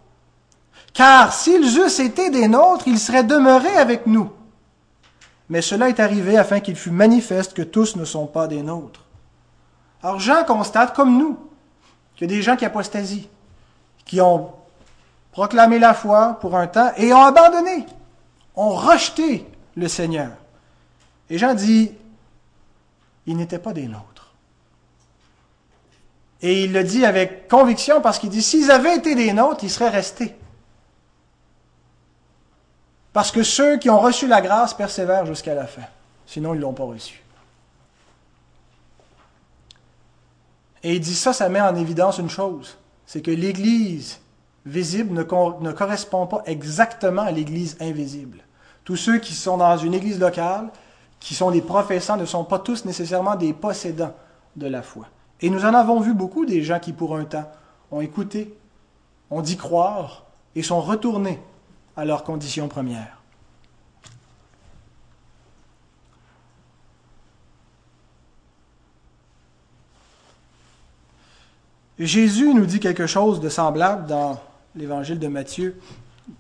[0.93, 4.31] Car s'ils eussent été des nôtres, ils seraient demeurés avec nous.
[5.49, 9.05] Mais cela est arrivé afin qu'il fût manifeste que tous ne sont pas des nôtres.
[10.03, 11.39] Alors Jean constate, comme nous,
[12.15, 13.29] qu'il y a des gens qui apostasient,
[14.05, 14.53] qui ont
[15.33, 17.87] proclamé la foi pour un temps et ont abandonné,
[18.55, 20.33] ont rejeté le Seigneur.
[21.31, 21.93] Et Jean dit,
[23.27, 24.33] ils n'étaient pas des nôtres.
[26.43, 29.71] Et il le dit avec conviction parce qu'il dit, s'ils avaient été des nôtres, ils
[29.71, 30.37] seraient restés.
[33.15, 35.85] Parce que ceux qui ont reçu la grâce persévèrent jusqu'à la fin.
[36.27, 37.23] Sinon, ils ne l'ont pas reçu.
[40.83, 44.21] Et il dit ça, ça met en évidence une chose, c'est que l'Église
[44.67, 48.45] visible ne, ne, correspond pas exactement à l'Église invisible.
[48.85, 50.71] Tous ceux qui sont dans une Église locale,
[51.19, 54.15] qui sont des professants, ne sont pas tous nécessairement des possédants
[54.57, 55.07] de la foi.
[55.41, 57.51] Et nous en avons vu beaucoup des gens qui, pour un temps,
[57.91, 58.55] ont écouté,
[59.31, 61.41] ont dit croire et sont retournés
[61.97, 63.19] à leurs conditions premières.
[71.99, 74.41] Jésus nous dit quelque chose de semblable dans
[74.75, 75.81] l'évangile de Matthieu.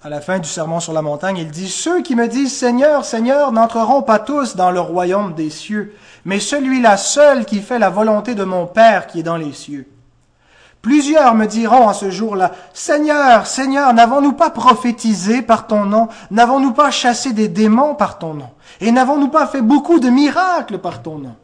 [0.02, 3.04] À la fin du sermon sur la montagne, il dit, Ceux qui me disent Seigneur,
[3.04, 5.94] Seigneur n'entreront pas tous dans le royaume des cieux,
[6.24, 9.86] mais celui-là seul qui fait la volonté de mon Père qui est dans les cieux.
[10.80, 16.08] Plusieurs me diront à ce jour-là, Seigneur, Seigneur, n'avons-nous pas prophétisé par ton nom?
[16.30, 18.50] N'avons-nous pas chassé des démons par ton nom?
[18.80, 21.36] Et n'avons-nous pas fait beaucoup de miracles par ton nom?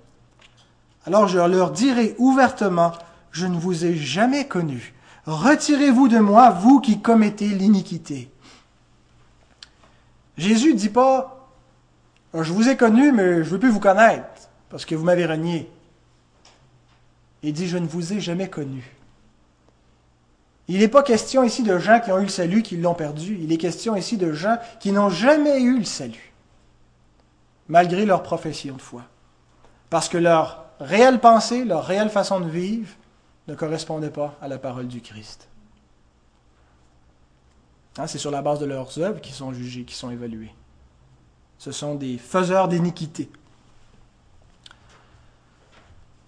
[1.06, 2.92] Alors je leur dirai ouvertement,
[3.32, 4.94] je ne vous ai jamais connu.
[5.30, 8.28] Retirez-vous de moi, vous qui commettez l'iniquité.
[10.36, 11.48] Jésus ne dit pas,
[12.34, 14.26] je vous ai connu, mais je ne veux plus vous connaître,
[14.70, 15.70] parce que vous m'avez renié.
[17.44, 18.92] Il dit, je ne vous ai jamais connu.
[20.66, 23.38] Il n'est pas question ici de gens qui ont eu le salut, qui l'ont perdu.
[23.40, 26.32] Il est question ici de gens qui n'ont jamais eu le salut,
[27.68, 29.04] malgré leur profession de foi.
[29.90, 32.90] Parce que leur réelle pensée, leur réelle façon de vivre
[33.48, 35.48] ne correspondait pas à la parole du Christ.
[37.98, 40.54] Hein, c'est sur la base de leurs œuvres qu'ils sont jugés, qu'ils sont évalués.
[41.58, 43.30] Ce sont des faiseurs d'iniquité.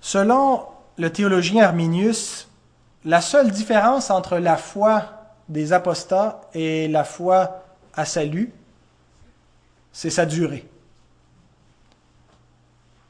[0.01, 0.67] Selon
[0.99, 2.49] le théologien Arminius,
[3.05, 5.05] la seule différence entre la foi
[5.49, 8.53] des apostats et la foi à salut,
[9.93, 10.69] c'est sa durée.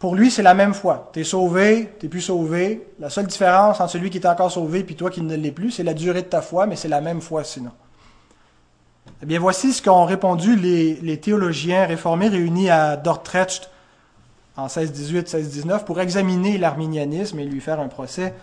[0.02, 1.10] Pour lui, c'est la même foi.
[1.12, 2.88] Tu es sauvé, tu plus sauvé.
[2.98, 5.70] La seule différence entre celui qui est encore sauvé et toi qui ne l'est plus,
[5.70, 7.70] c'est la durée de ta foi, mais c'est la même foi sinon.
[9.22, 13.70] Eh bien, voici ce qu'ont répondu les, théologiens réformés réunis à Dordrecht
[14.56, 18.34] en 1618, 1619 pour examiner l'arminianisme et lui faire un procès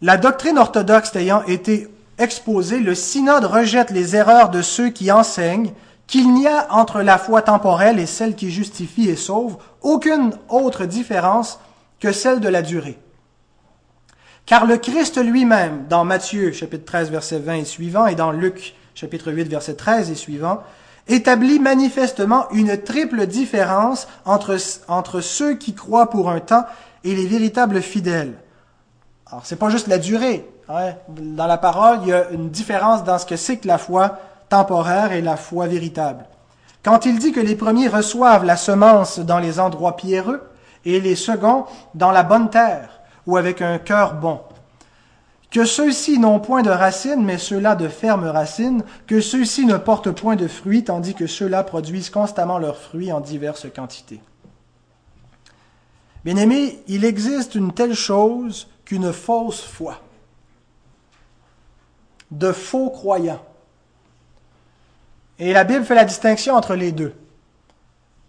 [0.00, 5.74] la doctrine orthodoxe ayant été exposée, le synode rejette les erreurs de ceux qui enseignent
[6.12, 10.84] qu'il n'y a entre la foi temporelle et celle qui justifie et sauve aucune autre
[10.84, 11.58] différence
[12.00, 12.98] que celle de la durée.
[14.44, 18.74] Car le Christ lui-même, dans Matthieu chapitre 13 verset 20 et suivant, et dans Luc
[18.94, 20.62] chapitre 8 verset 13 et suivant,
[21.08, 24.58] établit manifestement une triple différence entre,
[25.22, 26.66] ceux qui croient pour un temps
[27.04, 28.34] et les véritables fidèles.
[29.30, 30.46] Alors, c'est pas juste la durée.
[30.68, 30.90] Hein.
[31.08, 34.18] Dans la parole, il y a une différence dans ce que c'est que la foi
[34.52, 36.26] temporaire et la foi véritable.
[36.82, 40.42] Quand il dit que les premiers reçoivent la semence dans les endroits pierreux
[40.84, 44.40] et les seconds dans la bonne terre ou avec un cœur bon,
[45.50, 50.10] que ceux-ci n'ont point de racines, mais ceux-là de fermes racines, que ceux-ci ne portent
[50.10, 54.20] point de fruits, tandis que ceux-là produisent constamment leurs fruits en diverses quantités.
[56.26, 59.98] Bien-aimé, il existe une telle chose qu'une fausse foi,
[62.30, 63.40] de faux croyants.
[65.42, 67.16] Et la Bible fait la distinction entre les deux.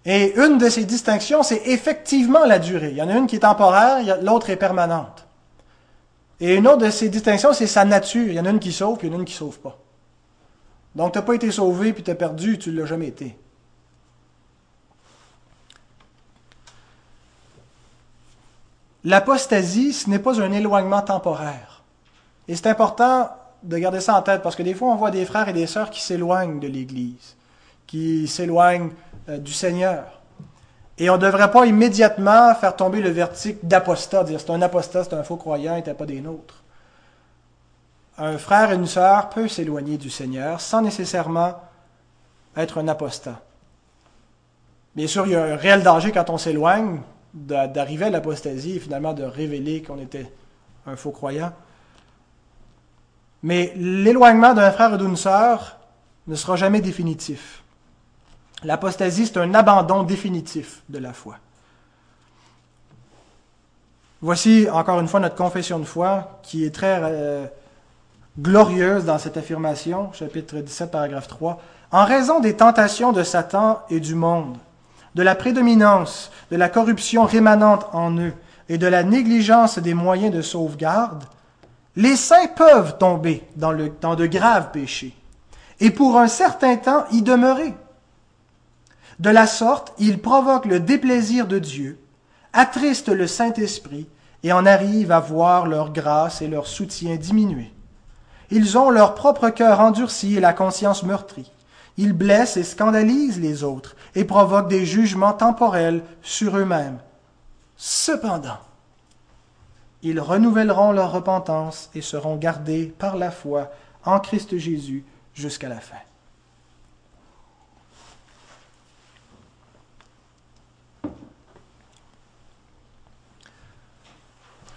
[0.04, 2.90] Et une de ces distinctions, c'est effectivement la durée.
[2.90, 5.28] Il y en a une qui est temporaire, l'autre est permanente.
[6.40, 8.26] Et une autre de ces distinctions, c'est sa nature.
[8.26, 9.38] Il y en a une qui sauve, puis il y en a une qui ne
[9.38, 9.78] sauve pas.
[10.96, 13.38] Donc, tu n'as pas été sauvé, puis tu as perdu, tu ne l'as jamais été.
[19.04, 21.84] L'apostasie, ce n'est pas un éloignement temporaire.
[22.48, 23.30] Et c'est important
[23.64, 25.68] de garder ça en tête parce que des fois, on voit des frères et des
[25.68, 27.36] sœurs qui s'éloignent de l'Église,
[27.88, 28.92] qui s'éloignent
[29.30, 30.04] euh, du Seigneur.
[30.98, 35.04] Et on ne devrait pas immédiatement faire tomber le vertique d'apostat, dire c'est un apostat,
[35.06, 36.64] c'est un faux croyant, il n'était pas des nôtres.
[38.18, 41.56] Un frère et une sœur peuvent s'éloigner du Seigneur sans nécessairement
[42.56, 43.42] être un apostat.
[44.96, 47.02] Bien sûr, il y a un réel danger quand on s'éloigne,
[47.34, 50.32] d'arriver à l'apostasie et finalement de révéler qu'on était
[50.86, 51.52] un faux croyant.
[53.44, 55.78] Mais l'éloignement d'un frère ou d'une sœur
[56.28, 57.64] ne sera jamais définitif.
[58.64, 61.36] L'apostasie, c'est un abandon définitif de la foi.
[64.22, 67.46] Voici encore une fois notre confession de foi qui est très euh,
[68.40, 71.62] glorieuse dans cette affirmation, chapitre 17, paragraphe 3.
[71.92, 74.58] En raison des tentations de Satan et du monde,
[75.16, 78.34] de la prédominance, de la corruption rémanente en eux
[78.70, 81.26] et de la négligence des moyens de sauvegarde,
[81.96, 85.16] les saints peuvent tomber dans, le, de graves péchés
[85.80, 87.74] et pour un certain temps y demeurer.
[89.20, 92.00] De la sorte, ils provoquent le déplaisir de Dieu,
[92.52, 94.08] attristent le Saint-Esprit
[94.44, 97.72] et en arrivent à voir leur grâce et leur soutien diminuer.
[98.50, 101.52] Ils ont leur propre cœur endurci et la conscience meurtrie.
[101.98, 106.98] Ils blessent et scandalisent les autres et provoquent des jugements temporels sur eux-mêmes.
[107.78, 108.60] Cependant,
[110.04, 113.72] ils renouvelleront leur repentance et seront gardés par la foi
[114.04, 115.96] en Christ Jésus jusqu'à la fin.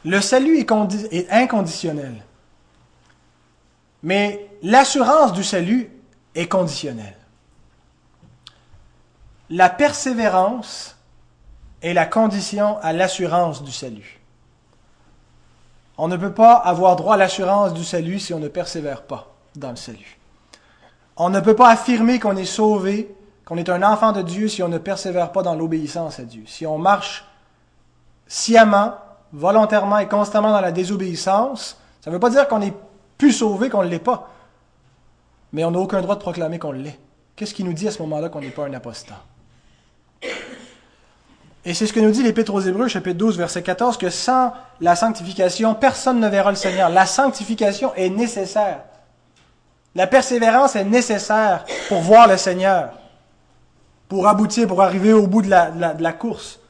[0.05, 0.65] Le salut
[1.11, 2.23] est, inconditionnel.
[4.05, 5.91] Mais l'assurance du salut
[6.37, 7.17] est conditionnelle.
[9.51, 10.97] La persévérance
[11.83, 14.16] est la condition à l'assurance du salut.
[15.99, 19.33] On ne peut pas avoir droit à l'assurance du salut si on ne persévère pas
[19.55, 20.19] dans le salut.
[21.17, 23.15] On ne peut pas affirmer qu'on est sauvé,
[23.47, 26.43] qu'on est un enfant de Dieu si on ne persévère pas dans l'obéissance à Dieu.
[26.47, 27.25] Si on marche
[28.27, 28.95] sciemment,
[29.33, 32.75] volontairement et constamment dans la désobéissance, ça ne veut pas dire qu'on est
[33.17, 34.31] plus sauvé qu'on ne l'est pas.
[35.53, 36.99] Mais on n'a aucun droit de proclamer qu'on l'est.
[37.35, 39.23] Qu'est-ce qui nous dit à ce moment-là qu'on n'est pas un apostat?
[41.67, 44.53] Et c'est ce que nous dit l'Épître aux Hébreux, chapitre 12, verset 14, que sans
[44.81, 46.91] la sanctification, personne ne verra le Seigneur.
[46.91, 48.85] La sanctification est nécessaire.
[49.97, 52.93] La persévérance est nécessaire pour voir le Seigneur,
[54.09, 56.61] pour aboutir, pour arriver au bout de la, course.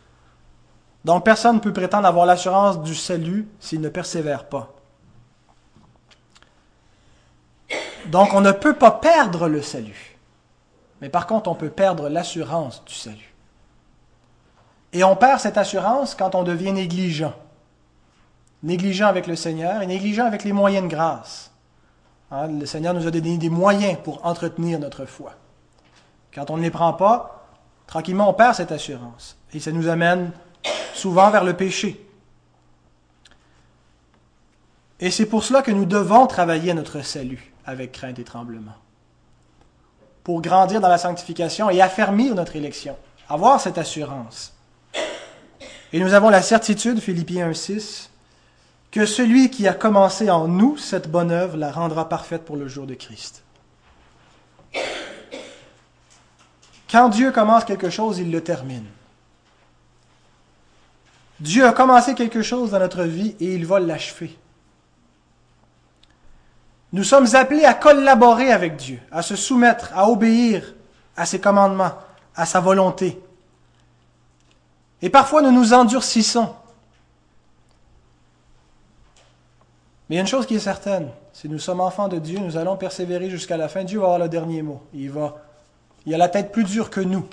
[1.05, 4.73] Donc personne ne peut prétendre avoir l'assurance du salut s'il ne persévère pas.
[8.07, 10.17] Donc on ne peut pas perdre le salut.
[11.03, 13.36] Mais par contre, on peut perdre l'assurance du salut.
[14.97, 17.35] Et on perd cette assurance quand on devient négligent.
[18.63, 21.51] Négligent avec le Seigneur et négligent avec les moyens de grâce.
[22.31, 25.35] Hein, le Seigneur nous a donné des moyens pour entretenir notre foi.
[26.35, 27.47] Quand on ne les prend pas,
[27.87, 29.37] tranquillement, on perd cette assurance.
[29.53, 30.31] Et ça nous amène
[30.95, 32.03] souvent vers le péché.
[34.99, 38.77] Et c'est pour cela que nous devons travailler notre salut avec crainte et tremblement.
[40.25, 42.97] Pour grandir dans la sanctification et affermir notre élection.
[43.29, 44.56] Avoir cette assurance.
[45.93, 48.09] Et nous avons la certitude, Philippiens 1.6,
[48.91, 52.69] que celui qui a commencé en nous cette bonne œuvre la rendra parfaite pour le
[52.69, 53.43] jour de Christ.
[56.91, 58.87] Quand Dieu commence quelque chose, il le termine.
[61.41, 64.37] Dieu a commencé quelque chose dans notre vie et il va l'achever.
[66.93, 70.75] Nous sommes appelés à collaborer avec Dieu, à se soumettre, à obéir
[71.17, 71.93] à ses commandements,
[72.35, 73.21] à sa volonté.
[75.03, 76.55] Et parfois nous nous endurcissons.
[80.09, 82.39] Mais il y a une chose qui est certaine, si nous sommes enfants de Dieu,
[82.39, 83.85] nous allons persévérer jusqu'à la fin.
[83.85, 84.81] Dieu va avoir le dernier mot.
[84.95, 85.13] Il
[86.15, 87.27] a la tête plus dure que nous.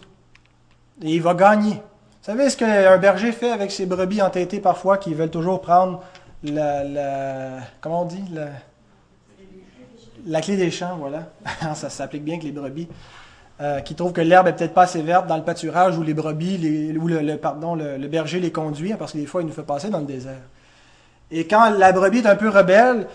[1.01, 1.76] Et il va gagner.
[1.76, 6.01] Vous savez ce qu'un berger fait avec ses brebis entêtées parfois qui veulent toujours prendre
[6.43, 8.24] la, comment on dit?
[8.34, 8.47] La,
[10.26, 11.30] la clé des champs, voilà.
[11.76, 12.88] ça s'applique bien que les brebis.
[13.61, 16.15] Euh, qui trouvent que l'herbe est peut-être pas assez verte dans le pâturage où les
[16.15, 20.05] brebis, le, berger les conduit, parce que des fois il nous fait passer dans le
[20.05, 20.41] désert.
[21.29, 23.05] Et quand la brebis est un peu rebelle,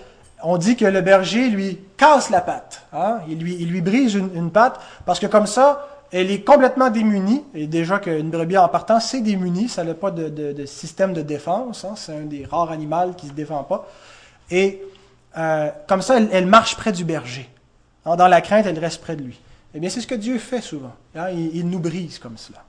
[0.45, 2.85] on dit que le berger lui casse la patte.
[2.93, 3.19] Hein.
[3.29, 7.43] Il, lui, brise une, une patte, parce que comme ça, elle est complètement démunie.
[7.53, 9.69] Et déjà qu'une brebis en partant, c'est démunie.
[9.69, 11.85] Ça n'a pas de, système de défense.
[11.85, 11.95] Hein.
[11.97, 13.89] C'est un des rares animaux qui ne se défend pas.
[14.53, 14.83] Et
[15.37, 17.49] euh, comme ça, elle, marche près du berger.
[18.05, 19.41] dans la crainte, elle reste près de lui.
[19.79, 20.93] Eh bien, c'est ce que Dieu fait souvent.
[21.15, 21.31] Hein.
[21.31, 22.65] Il, nous brise comme cela.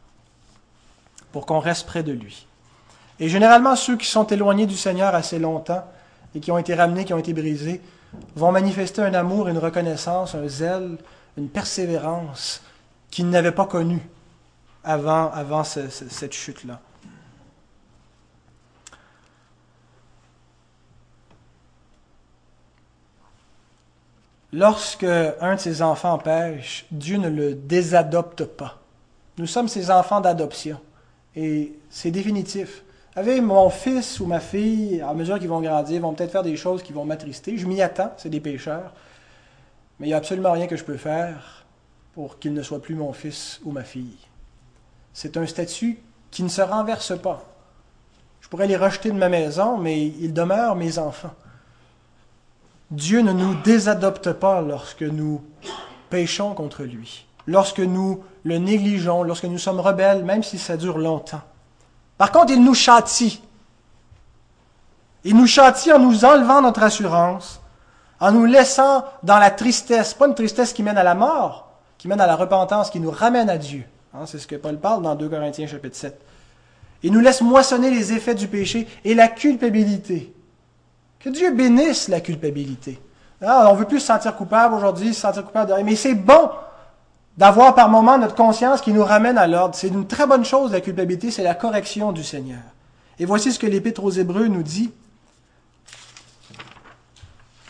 [1.31, 2.45] Pour qu'on reste près de lui.
[3.19, 5.83] Et généralement, ceux qui sont éloignés du Seigneur assez longtemps
[6.35, 7.81] et qui ont été ramenés, qui ont été brisés,
[8.35, 10.99] vont manifester un amour, une reconnaissance, un zèle,
[11.35, 12.61] une persévérance
[13.09, 14.07] qu'il n'avait pas connu
[14.83, 16.79] avant, avant cette chute-là.
[24.51, 28.79] Lorsque un de ses enfants pêche, Dieu ne le désadopte pas.
[29.37, 30.79] Nous sommes ses enfants d'adoption.
[31.35, 32.83] Et c'est définitif.
[33.15, 36.55] Avec mon fils ou ma fille, à mesure qu'ils vont grandir, vont peut-être faire des
[36.55, 37.57] choses qui vont m'attrister.
[37.57, 38.93] Je m'y attends, c'est des pécheurs.
[39.99, 41.65] Mais il n'y a absolument rien que je peux faire
[42.13, 44.17] pour qu'il ne soit plus mon fils ou ma fille.
[45.13, 45.99] C'est un statut
[46.31, 47.45] qui ne se renverse pas.
[48.41, 51.33] Je pourrais les rejeter de ma maison, mais ils demeurent mes enfants.
[52.91, 55.43] Dieu ne nous désadopte pas lorsque nous
[56.09, 60.97] péchons contre lui, lorsque nous le négligeons, lorsque nous sommes rebelles, même si ça dure
[60.97, 61.41] longtemps.
[62.17, 63.43] Par contre, il nous châtie.
[65.23, 67.61] Il nous châtie en nous enlevant notre assurance,
[68.19, 72.07] en nous laissant dans la tristesse, pas une tristesse qui mène à la mort, qui
[72.07, 73.83] mène à la repentance, qui nous ramène à Dieu.
[74.15, 76.19] Hein, c'est ce que Paul parle dans 2 Corinthiens chapitre 7.
[77.03, 80.33] Il nous laisse moissonner les effets du péché et la culpabilité.
[81.19, 82.99] Que Dieu bénisse la culpabilité.
[83.41, 85.83] Ah, on veut plus se sentir coupable aujourd'hui, se sentir coupable de.
[85.83, 86.49] Mais c'est bon
[87.37, 89.75] d'avoir par moment notre conscience qui nous ramène à l'ordre.
[89.75, 92.59] C'est une très bonne chose, la culpabilité, c'est la correction du Seigneur.
[93.17, 94.91] Et voici ce que l'Épître aux Hébreux nous dit.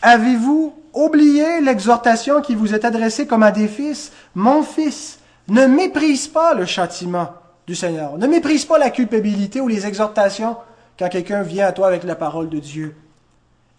[0.01, 4.11] Avez-vous oublié l'exhortation qui vous est adressée comme à des fils?
[4.33, 7.33] Mon fils, ne méprise pas le châtiment
[7.67, 8.17] du Seigneur.
[8.17, 10.57] Ne méprise pas la culpabilité ou les exhortations
[10.97, 12.95] quand quelqu'un vient à toi avec la parole de Dieu.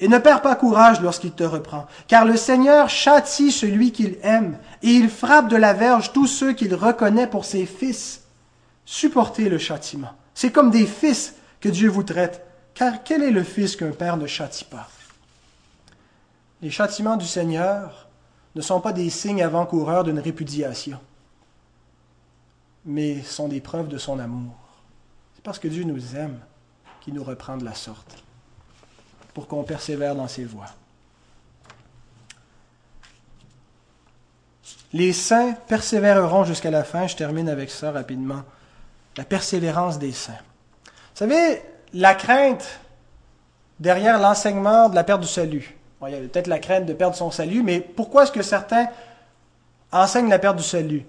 [0.03, 4.59] Et ne perds pas courage lorsqu'il te reprend, car le Seigneur châtie celui qu'il aime,
[4.82, 8.22] et il frappe de la verge tous ceux qu'il reconnaît pour ses fils.
[8.86, 10.12] Supportez le châtiment.
[10.34, 14.16] C'est comme des fils que Dieu vous traite, car quel est le fils qu'un père
[14.16, 14.88] ne châtie pas?
[16.62, 18.09] Les châtiments du Seigneur
[18.55, 20.98] ne sont pas des signes avant-coureurs d'une répudiation,
[22.86, 24.57] mais sont des preuves de son amour.
[25.34, 26.38] C'est parce que Dieu nous aime
[27.03, 28.24] qu'il nous reprend de la sorte
[29.35, 30.68] pour qu'on persévère dans ses voies.
[34.93, 37.07] Les saints persévéreront jusqu'à la fin.
[37.07, 38.43] Je termine avec ça rapidement.
[39.16, 40.33] La persévérance des saints.
[40.85, 41.62] Vous savez,
[41.93, 42.81] la crainte
[43.78, 45.76] derrière l'enseignement de la perte du salut.
[46.07, 48.89] il y a peut-être la crainte de perdre son salut, mais pourquoi est-ce que certains
[49.93, 51.05] enseignent la perte du salut?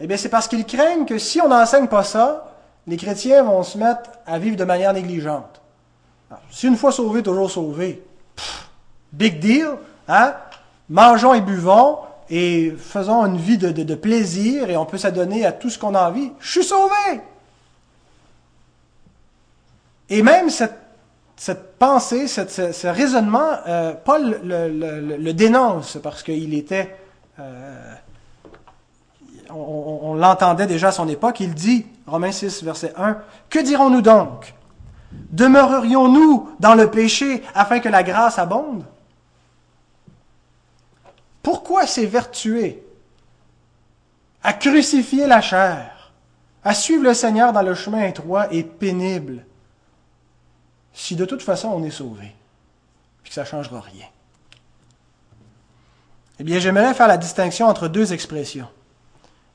[0.00, 2.54] Eh bien, c'est parce qu'ils craignent que si on n'enseigne pas ça,
[2.86, 5.60] les chrétiens vont se mettre à vivre de manière négligente.
[6.50, 8.02] Si une fois sauvé, toujours sauvé,
[9.12, 9.68] big deal,
[10.08, 10.34] hein?
[10.88, 11.98] Mangeons et buvons
[12.30, 16.08] et faisons une vie de, plaisir et on peut s'adonner à tout ce qu'on a
[16.08, 16.32] envie.
[16.40, 17.20] Je suis sauvé!
[20.08, 26.96] Et même cette, pensée, ce raisonnement, euh, Paul le, dénonce parce qu'il était...
[27.38, 27.94] Euh,
[29.50, 33.18] on, on l'entendait déjà à son époque, il dit, Romains 6, verset 1,
[33.50, 34.55] Que dirons-nous donc?
[35.30, 38.84] Demeurerions-nous dans le péché afin que la grâce abonde?
[41.42, 42.82] Pourquoi s'évertuer
[44.42, 46.12] à crucifier la chair,
[46.64, 49.44] à suivre le Seigneur dans le chemin étroit et pénible,
[50.92, 54.06] si de toute façon on est sauvé, et que ça ne changera rien?
[56.38, 58.68] Eh bien, j'aimerais faire la distinction entre deux expressions.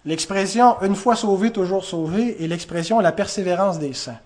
[0.04, 4.20] L'expression une fois sauvé, toujours sauvé, et l'expression la persévérance des saints.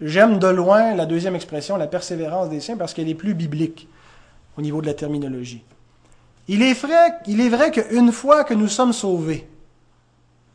[0.00, 3.88] J'aime de loin la deuxième expression, la persévérance des saints, parce qu'elle est plus biblique
[4.56, 5.64] au niveau de la terminologie.
[6.46, 9.48] Il est vrai, qu'une fois que nous sommes sauvés,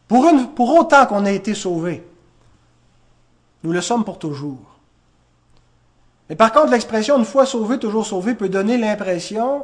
[0.08, 2.04] pour autant qu'on a été sauvés,
[3.64, 4.58] nous le sommes pour toujours.
[6.30, 9.64] Mais par contre, l'expression une fois sauvé, toujours sauvé peut donner l'impression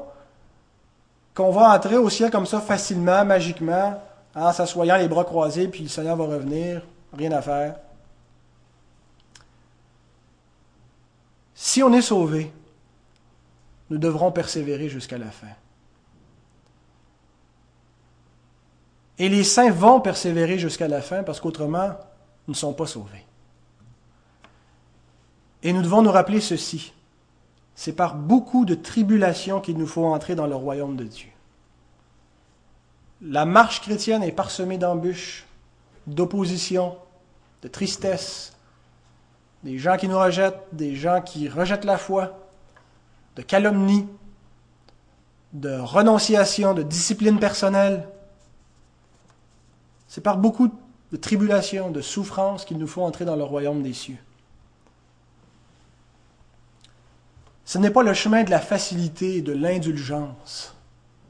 [1.33, 4.01] qu'on va entrer au ciel comme ça facilement, magiquement,
[4.35, 6.81] en s'assoyant les bras croisés, puis le Seigneur va revenir,
[7.17, 7.75] rien à faire.
[11.61, 12.53] Si on est sauvé,
[13.89, 15.49] nous devrons persévérer jusqu'à la fin.
[19.17, 21.97] Et les saints vont persévérer jusqu'à la fin parce qu'autrement,
[22.47, 23.25] ils ne sont pas sauvés.
[25.61, 26.93] Et nous devons nous rappeler ceci.
[27.75, 31.27] C'est par beaucoup de tribulations qu'il nous faut entrer dans le royaume de Dieu.
[33.21, 35.45] La marche chrétienne est parsemée d'embûches,
[36.07, 36.95] d'opposition,
[37.63, 38.53] de tristesse,
[39.63, 42.39] des gens qui nous rejettent, des gens qui rejettent la foi,
[43.35, 44.07] de calomnie,
[45.53, 48.07] de renonciation, de discipline personnelle.
[50.07, 50.71] C'est par beaucoup
[51.11, 54.17] de tribulations, de souffrances qu'il nous faut entrer dans le royaume des cieux.
[57.65, 60.75] Ce n'est pas le chemin de la facilité et de l'indulgence,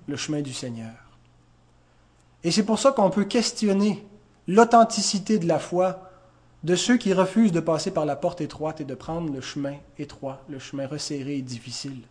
[0.07, 0.93] le chemin du Seigneur.
[2.43, 4.07] Et c'est pour ça qu'on peut questionner
[4.47, 6.08] l'authenticité de la foi
[6.63, 9.75] de ceux qui refusent de passer par la porte étroite et de prendre le chemin
[9.97, 12.01] étroit, le chemin resserré et difficile,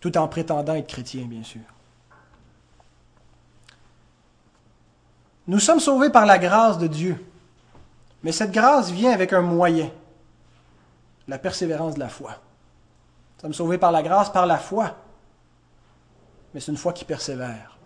[0.00, 1.62] tout en prétendant être chrétien, bien sûr.
[5.48, 7.24] Nous sommes sauvés par la grâce de Dieu,
[8.22, 9.90] mais cette grâce vient avec un moyen,
[11.26, 12.32] la persévérance de la foi.
[13.36, 14.94] Nous sommes sauvés par la grâce, par la foi,
[16.52, 17.78] mais c'est une foi qui persévère.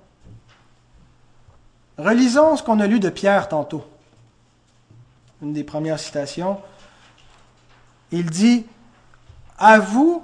[1.99, 3.85] Relisons ce qu'on a lu de Pierre tantôt.
[5.43, 6.59] Une des premières citations.
[8.13, 8.65] Il dit,
[9.59, 10.23] À vous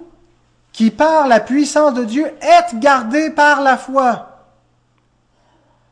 [0.73, 4.45] qui par la puissance de Dieu êtes gardés par la foi.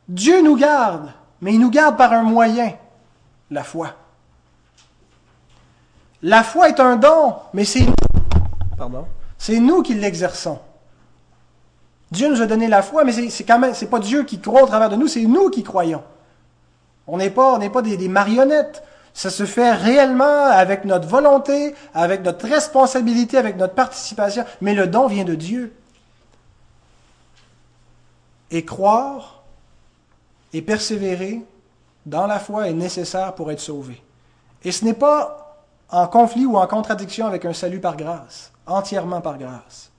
[0.08, 2.72] Dieu nous garde, mais il nous garde par un moyen,
[3.50, 3.94] la foi.
[6.22, 7.84] La foi est un don, mais c'est
[9.58, 10.60] nous, qui l'exerçons.
[12.12, 14.66] Dieu nous a donné la foi, mais c'est quand même, pas Dieu qui croit au
[14.66, 16.04] travers de nous, c'est nous qui croyons.
[17.08, 18.84] On n'est pas, n'est pas des marionnettes.
[19.16, 24.88] Ça se fait réellement avec notre volonté, avec notre responsabilité, avec notre participation, mais le
[24.88, 25.74] don vient de Dieu.
[28.50, 29.42] Et croire
[30.52, 31.42] et persévérer
[32.04, 34.02] dans la foi est nécessaire pour être sauvé.
[34.62, 39.22] Et ce n'est pas en conflit ou en contradiction avec un salut par grâce, entièrement
[39.22, 39.90] par grâce.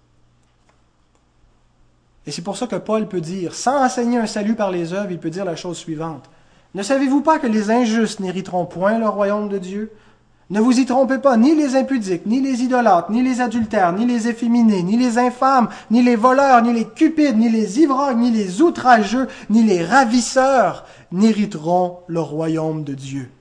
[2.28, 5.10] Et c'est pour ça que Paul peut dire, sans enseigner un salut par les œuvres,
[5.10, 6.30] il peut dire la chose suivante.
[6.78, 9.92] Ne savez-vous pas que les injustes n'hériteront point le royaume de Dieu
[10.52, 14.06] Ne vous y trompez pas, ni les impudiques, ni les idolâtres, ni les adultères, ni
[14.06, 18.30] les efféminés, ni les infâmes, ni les voleurs, ni les cupides, ni les ivrognes, ni
[18.30, 23.32] les outrageux, ni les ravisseurs n'hériteront le royaume de Dieu.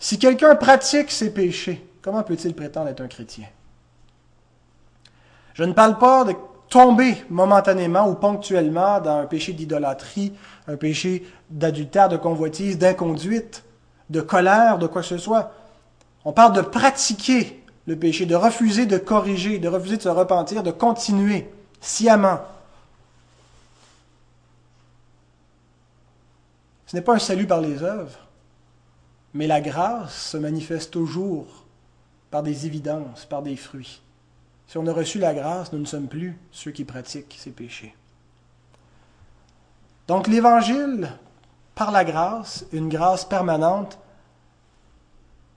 [0.00, 3.46] Si quelqu'un pratique ses péchés, comment peut-il prétendre être un chrétien
[5.54, 6.34] Je ne parle pas de
[6.70, 10.32] tomber momentanément ou ponctuellement dans un péché d'idolâtrie,
[10.68, 13.64] un péché d'adultère, de convoitise, d'inconduite,
[14.08, 15.52] de colère, de quoi que ce soit.
[16.24, 20.62] On parle de pratiquer le péché, de refuser de corriger, de refuser de se repentir,
[20.62, 21.50] de continuer
[21.80, 22.40] sciemment.
[26.86, 28.18] Ce n'est pas un salut par les œuvres,
[29.34, 31.64] mais la grâce se manifeste toujours
[32.30, 34.02] par des évidences, par des fruits.
[34.70, 37.92] Si on a reçu la grâce, nous ne sommes plus ceux qui pratiquent ces péchés.
[40.06, 41.10] Donc l'Évangile,
[41.74, 43.98] par la grâce, une grâce permanente,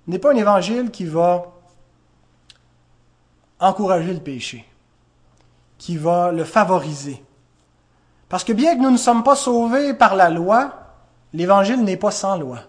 [0.07, 1.45] n'est pas un évangile qui va
[3.59, 4.65] encourager le péché,
[5.77, 7.23] qui va le favoriser.
[8.29, 10.73] Parce que bien que nous ne sommes pas sauvés par la loi,
[11.33, 12.61] l'évangile n'est pas sans loi.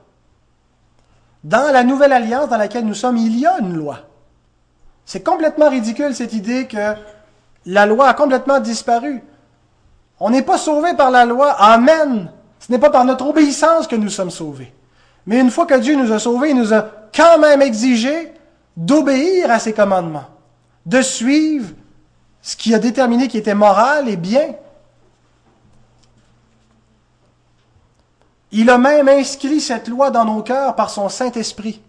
[1.42, 4.00] Dans la nouvelle alliance dans laquelle nous sommes, il y a une loi.
[5.06, 6.94] C'est complètement ridicule cette idée que
[7.66, 9.22] la loi a complètement disparu.
[10.20, 11.50] On n'est pas sauvé par la loi.
[11.52, 12.30] Amen.
[12.58, 14.72] Ce n'est pas par notre obéissance que nous sommes sauvés.
[15.26, 18.32] Mais une fois que Dieu nous a sauvés, il nous a quand même exigé
[18.76, 20.26] d'obéir à ses commandements,
[20.84, 21.70] de suivre
[22.42, 24.54] ce qui a déterminé qui était moral et bien.
[28.52, 31.80] Il a même inscrit cette loi dans nos cœurs par son Saint-Esprit.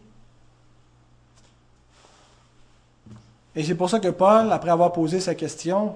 [3.56, 5.96] Et c'est pour ça que Paul, après avoir posé sa question,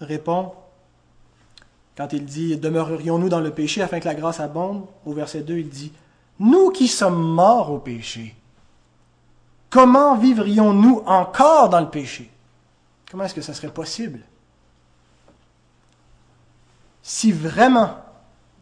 [0.00, 0.52] répond,
[1.96, 5.58] quand il dit Demeurerions-nous dans le péché afin que la grâce abonde Au verset 2,
[5.58, 5.92] il dit
[6.38, 8.34] Nous qui sommes morts au péché,
[9.70, 12.30] comment vivrions-nous encore dans le péché?
[13.10, 14.20] Comment est-ce que ça serait possible?
[17.02, 17.96] Si vraiment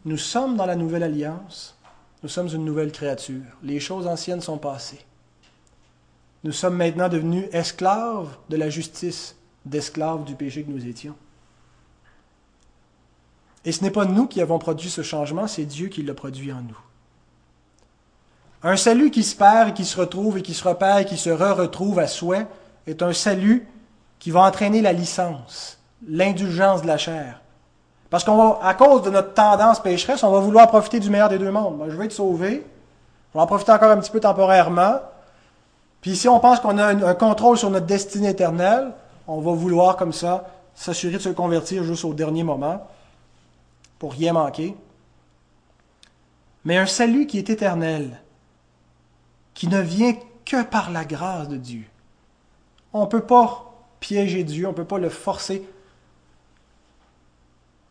[0.05, 1.77] nous sommes dans la nouvelle alliance,
[2.23, 5.03] nous sommes une nouvelle créature, les choses anciennes sont passées.
[6.43, 9.35] Nous sommes maintenant devenus esclaves de la justice,
[9.65, 11.15] d'esclaves du péché que nous étions.
[13.65, 16.51] Et ce n'est pas nous qui avons produit ce changement, c'est Dieu qui l'a produit
[16.51, 16.79] en nous.
[18.61, 21.17] Un salut qui se perd et qui se retrouve et qui se repère et qui
[21.17, 22.47] se re-retrouve à souhait
[22.87, 23.67] est un salut
[24.19, 27.41] qui va entraîner la licence, l'indulgence de la chair.
[28.09, 31.29] Parce qu'on va, à cause de notre tendance pécheresse, on va vouloir profiter du meilleur
[31.29, 31.83] des deux mondes.
[31.89, 32.65] Je vais être sauvé,
[33.31, 34.99] je vais en profiter encore un petit peu temporairement,
[36.03, 38.91] puis si on pense qu'on a un, contrôle sur notre destinée éternelle,
[39.25, 42.85] on va vouloir comme ça s'assurer de se convertir juste au dernier moment
[43.99, 44.75] pour rien manquer.
[46.65, 48.21] Mais un salut qui est éternel,
[49.53, 50.13] qui ne vient
[50.45, 51.85] que par la grâce de Dieu.
[52.91, 55.65] On ne peut pas piéger Dieu, on ne peut pas le forcer.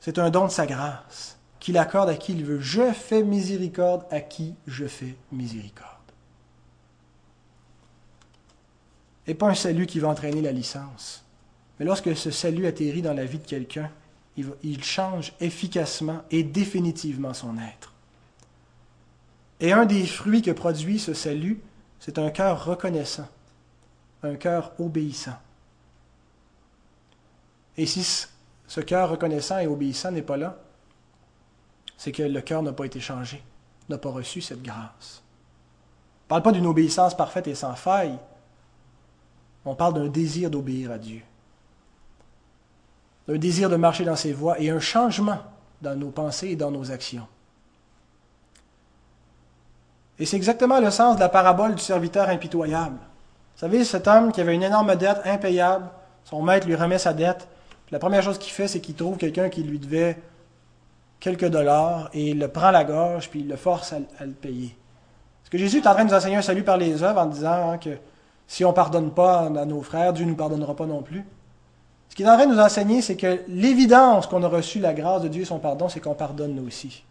[0.01, 2.61] C'est un don de sa grâce qu'il accorde à qui il veut.
[2.61, 5.92] Je fais miséricorde à qui je fais miséricorde.
[9.33, 11.25] Et pas un salut qui va entraîner la licence.
[11.79, 13.91] Mais lorsque ce salut atterrit dans la vie de quelqu'un,
[14.37, 17.95] il, change efficacement et définitivement son être.
[19.59, 21.63] Et un des fruits que produit ce salut,
[21.99, 23.27] c'est un cœur reconnaissant,
[24.23, 25.39] un cœur obéissant.
[27.79, 28.27] Et si
[28.69, 30.59] ce cœur reconnaissant et obéissant n'est pas là,
[31.97, 33.43] c'est que le cœur n'a pas été changé,
[33.89, 35.23] n'a pas reçu cette grâce.
[36.27, 38.19] ne parle pas d'une obéissance parfaite et sans faille,
[39.65, 41.21] on parle d'un désir d'obéir à Dieu,
[43.29, 45.39] d'un désir de marcher dans ses voies et un changement
[45.81, 47.27] dans nos pensées et dans nos actions.
[50.19, 52.97] Et c'est exactement le sens de la parabole du serviteur impitoyable.
[52.97, 55.87] Vous savez, cet homme qui avait une énorme dette impayable,
[56.25, 57.49] son maître lui remet sa dette.
[57.91, 60.19] la première chose qu'il fait, c'est qu'il trouve quelqu'un qui lui devait
[61.21, 64.33] quelques dollars et il le prend à la gorge puis il le force à, le
[64.33, 64.77] payer.
[65.45, 67.27] Est-ce que Jésus est en train de nous enseigner un salut par les œuvres en
[67.27, 67.91] disant hein, que
[68.47, 71.25] si on ne pardonne pas à nos frères, Dieu ne nous pardonnera pas non plus?
[72.09, 75.23] Ce qu'il est en train nous enseigner, c'est que l'évidence qu'on a reçu la grâce
[75.23, 77.05] de Dieu et son pardon, c'est qu'on pardonne nous aussi.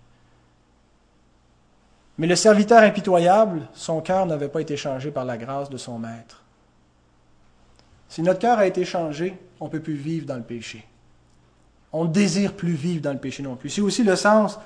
[2.20, 5.98] Mais le serviteur impitoyable, son cœur n'avait pas été changé par la grâce de son
[5.98, 6.44] maître.
[8.10, 10.86] Si notre cœur a été changé, on ne peut plus vivre dans le péché.
[11.94, 13.70] On ne désire plus vivre dans le péché non plus.
[13.70, 14.60] C'est aussi le sens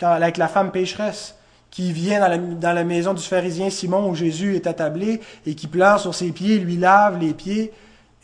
[0.00, 1.36] avec la femme pécheresse
[1.76, 2.26] qui vient
[2.58, 6.32] dans la, maison du pharisien Simon où Jésus est attablé et qui pleure sur ses
[6.32, 7.70] pieds, lui lave les pieds.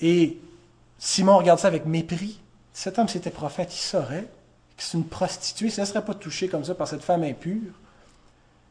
[0.00, 0.38] Et
[0.98, 2.40] Simon regarde ça avec mépris.
[2.72, 4.26] Cet homme, c'était prophète, il saurait
[4.74, 7.74] que c'est une prostituée, ça ne serait pas touché comme ça par cette femme impure.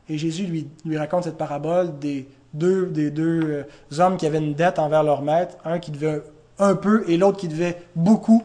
[0.10, 4.40] Et Jésus lui, lui raconte cette parabole des deux, des deux euh, hommes qui avaient
[4.40, 6.24] une dette envers leur maître, un qui devait
[6.58, 8.44] un peu et l'autre qui devait beaucoup.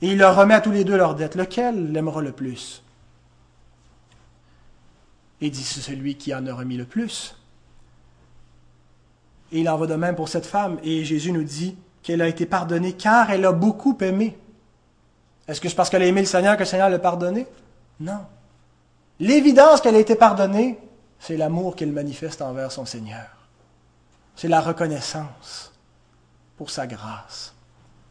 [0.00, 1.34] Et il leur remet à tous les deux leur dette.
[1.34, 2.82] Lequel l'aimera le plus?
[5.40, 7.36] Et dit c'est celui qui en a remis le plus.
[9.52, 10.78] Et il en va de même pour cette femme.
[10.82, 14.36] Et Jésus nous dit qu'elle a été pardonnée car elle a beaucoup aimé.
[15.46, 17.46] Est-ce que c'est parce qu'elle a aimé le Seigneur que le Seigneur l'a pardonnée?
[18.00, 18.20] Non.
[19.20, 20.78] L'évidence qu'elle a été pardonnée,
[21.18, 23.26] c'est l'amour qu'elle manifeste envers son Seigneur.
[24.34, 25.72] C'est la reconnaissance
[26.56, 27.54] pour sa grâce.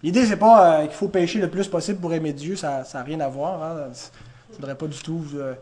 [0.01, 3.03] L'idée, c'est pas euh, qu'il faut pécher le plus possible pour aimer Dieu, ça n'a
[3.03, 3.61] rien à voir.
[3.61, 3.91] Hein.
[4.49, 5.55] Je ne voudrais pas du tout euh,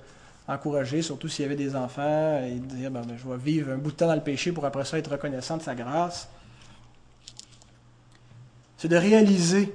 [0.48, 3.78] encourager, surtout s'il y avait des enfants, et dire ben, ben, je vais vivre un
[3.78, 6.30] bout de temps dans le péché pour après ça être reconnaissant de sa grâce
[8.84, 9.74] c'est de réaliser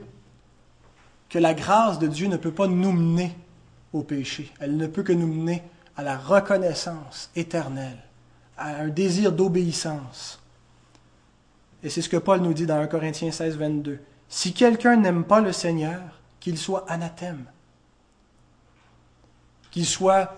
[1.31, 3.35] que la grâce de Dieu ne peut pas nous mener
[3.95, 4.53] au péché.
[4.61, 5.63] Elle ne peut que nous mener
[5.97, 7.97] à la reconnaissance éternelle,
[8.59, 10.39] à un désir d'obéissance.
[11.83, 13.99] Et c'est ce que Paul nous dit dans 1 Corinthiens 16, 22.
[14.29, 16.03] Si quelqu'un n'aime pas le Seigneur,
[16.39, 17.47] qu'il soit anathème,
[19.71, 20.37] qu'il soit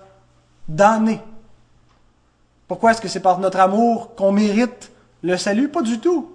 [0.70, 1.20] damné.
[2.68, 4.92] Pourquoi est-ce que c'est par notre amour qu'on mérite
[5.22, 5.68] le salut?
[5.68, 6.30] Pas du tout.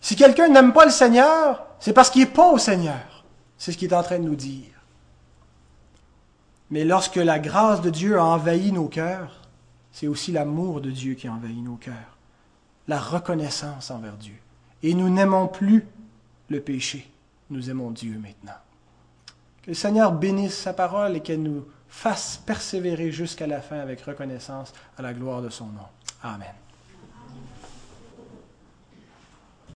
[0.00, 3.24] Si quelqu'un n'aime pas le Seigneur, c'est parce qu'il n'est pas au Seigneur.
[3.58, 4.70] C'est ce qu'il est en train de nous dire.
[6.70, 9.40] Mais lorsque la grâce de Dieu a envahi nos cœurs,
[9.92, 12.18] c'est aussi l'amour de Dieu qui a envahi nos cœurs,
[12.86, 14.36] la reconnaissance envers Dieu.
[14.82, 15.86] Et nous n'aimons plus
[16.50, 17.10] le péché,
[17.48, 18.58] nous aimons Dieu maintenant.
[19.62, 21.64] Que le Seigneur bénisse sa parole et qu'elle nous
[21.96, 25.88] fasse persévérer jusqu'à la fin avec reconnaissance à la gloire de son nom.
[26.22, 26.65] Amen.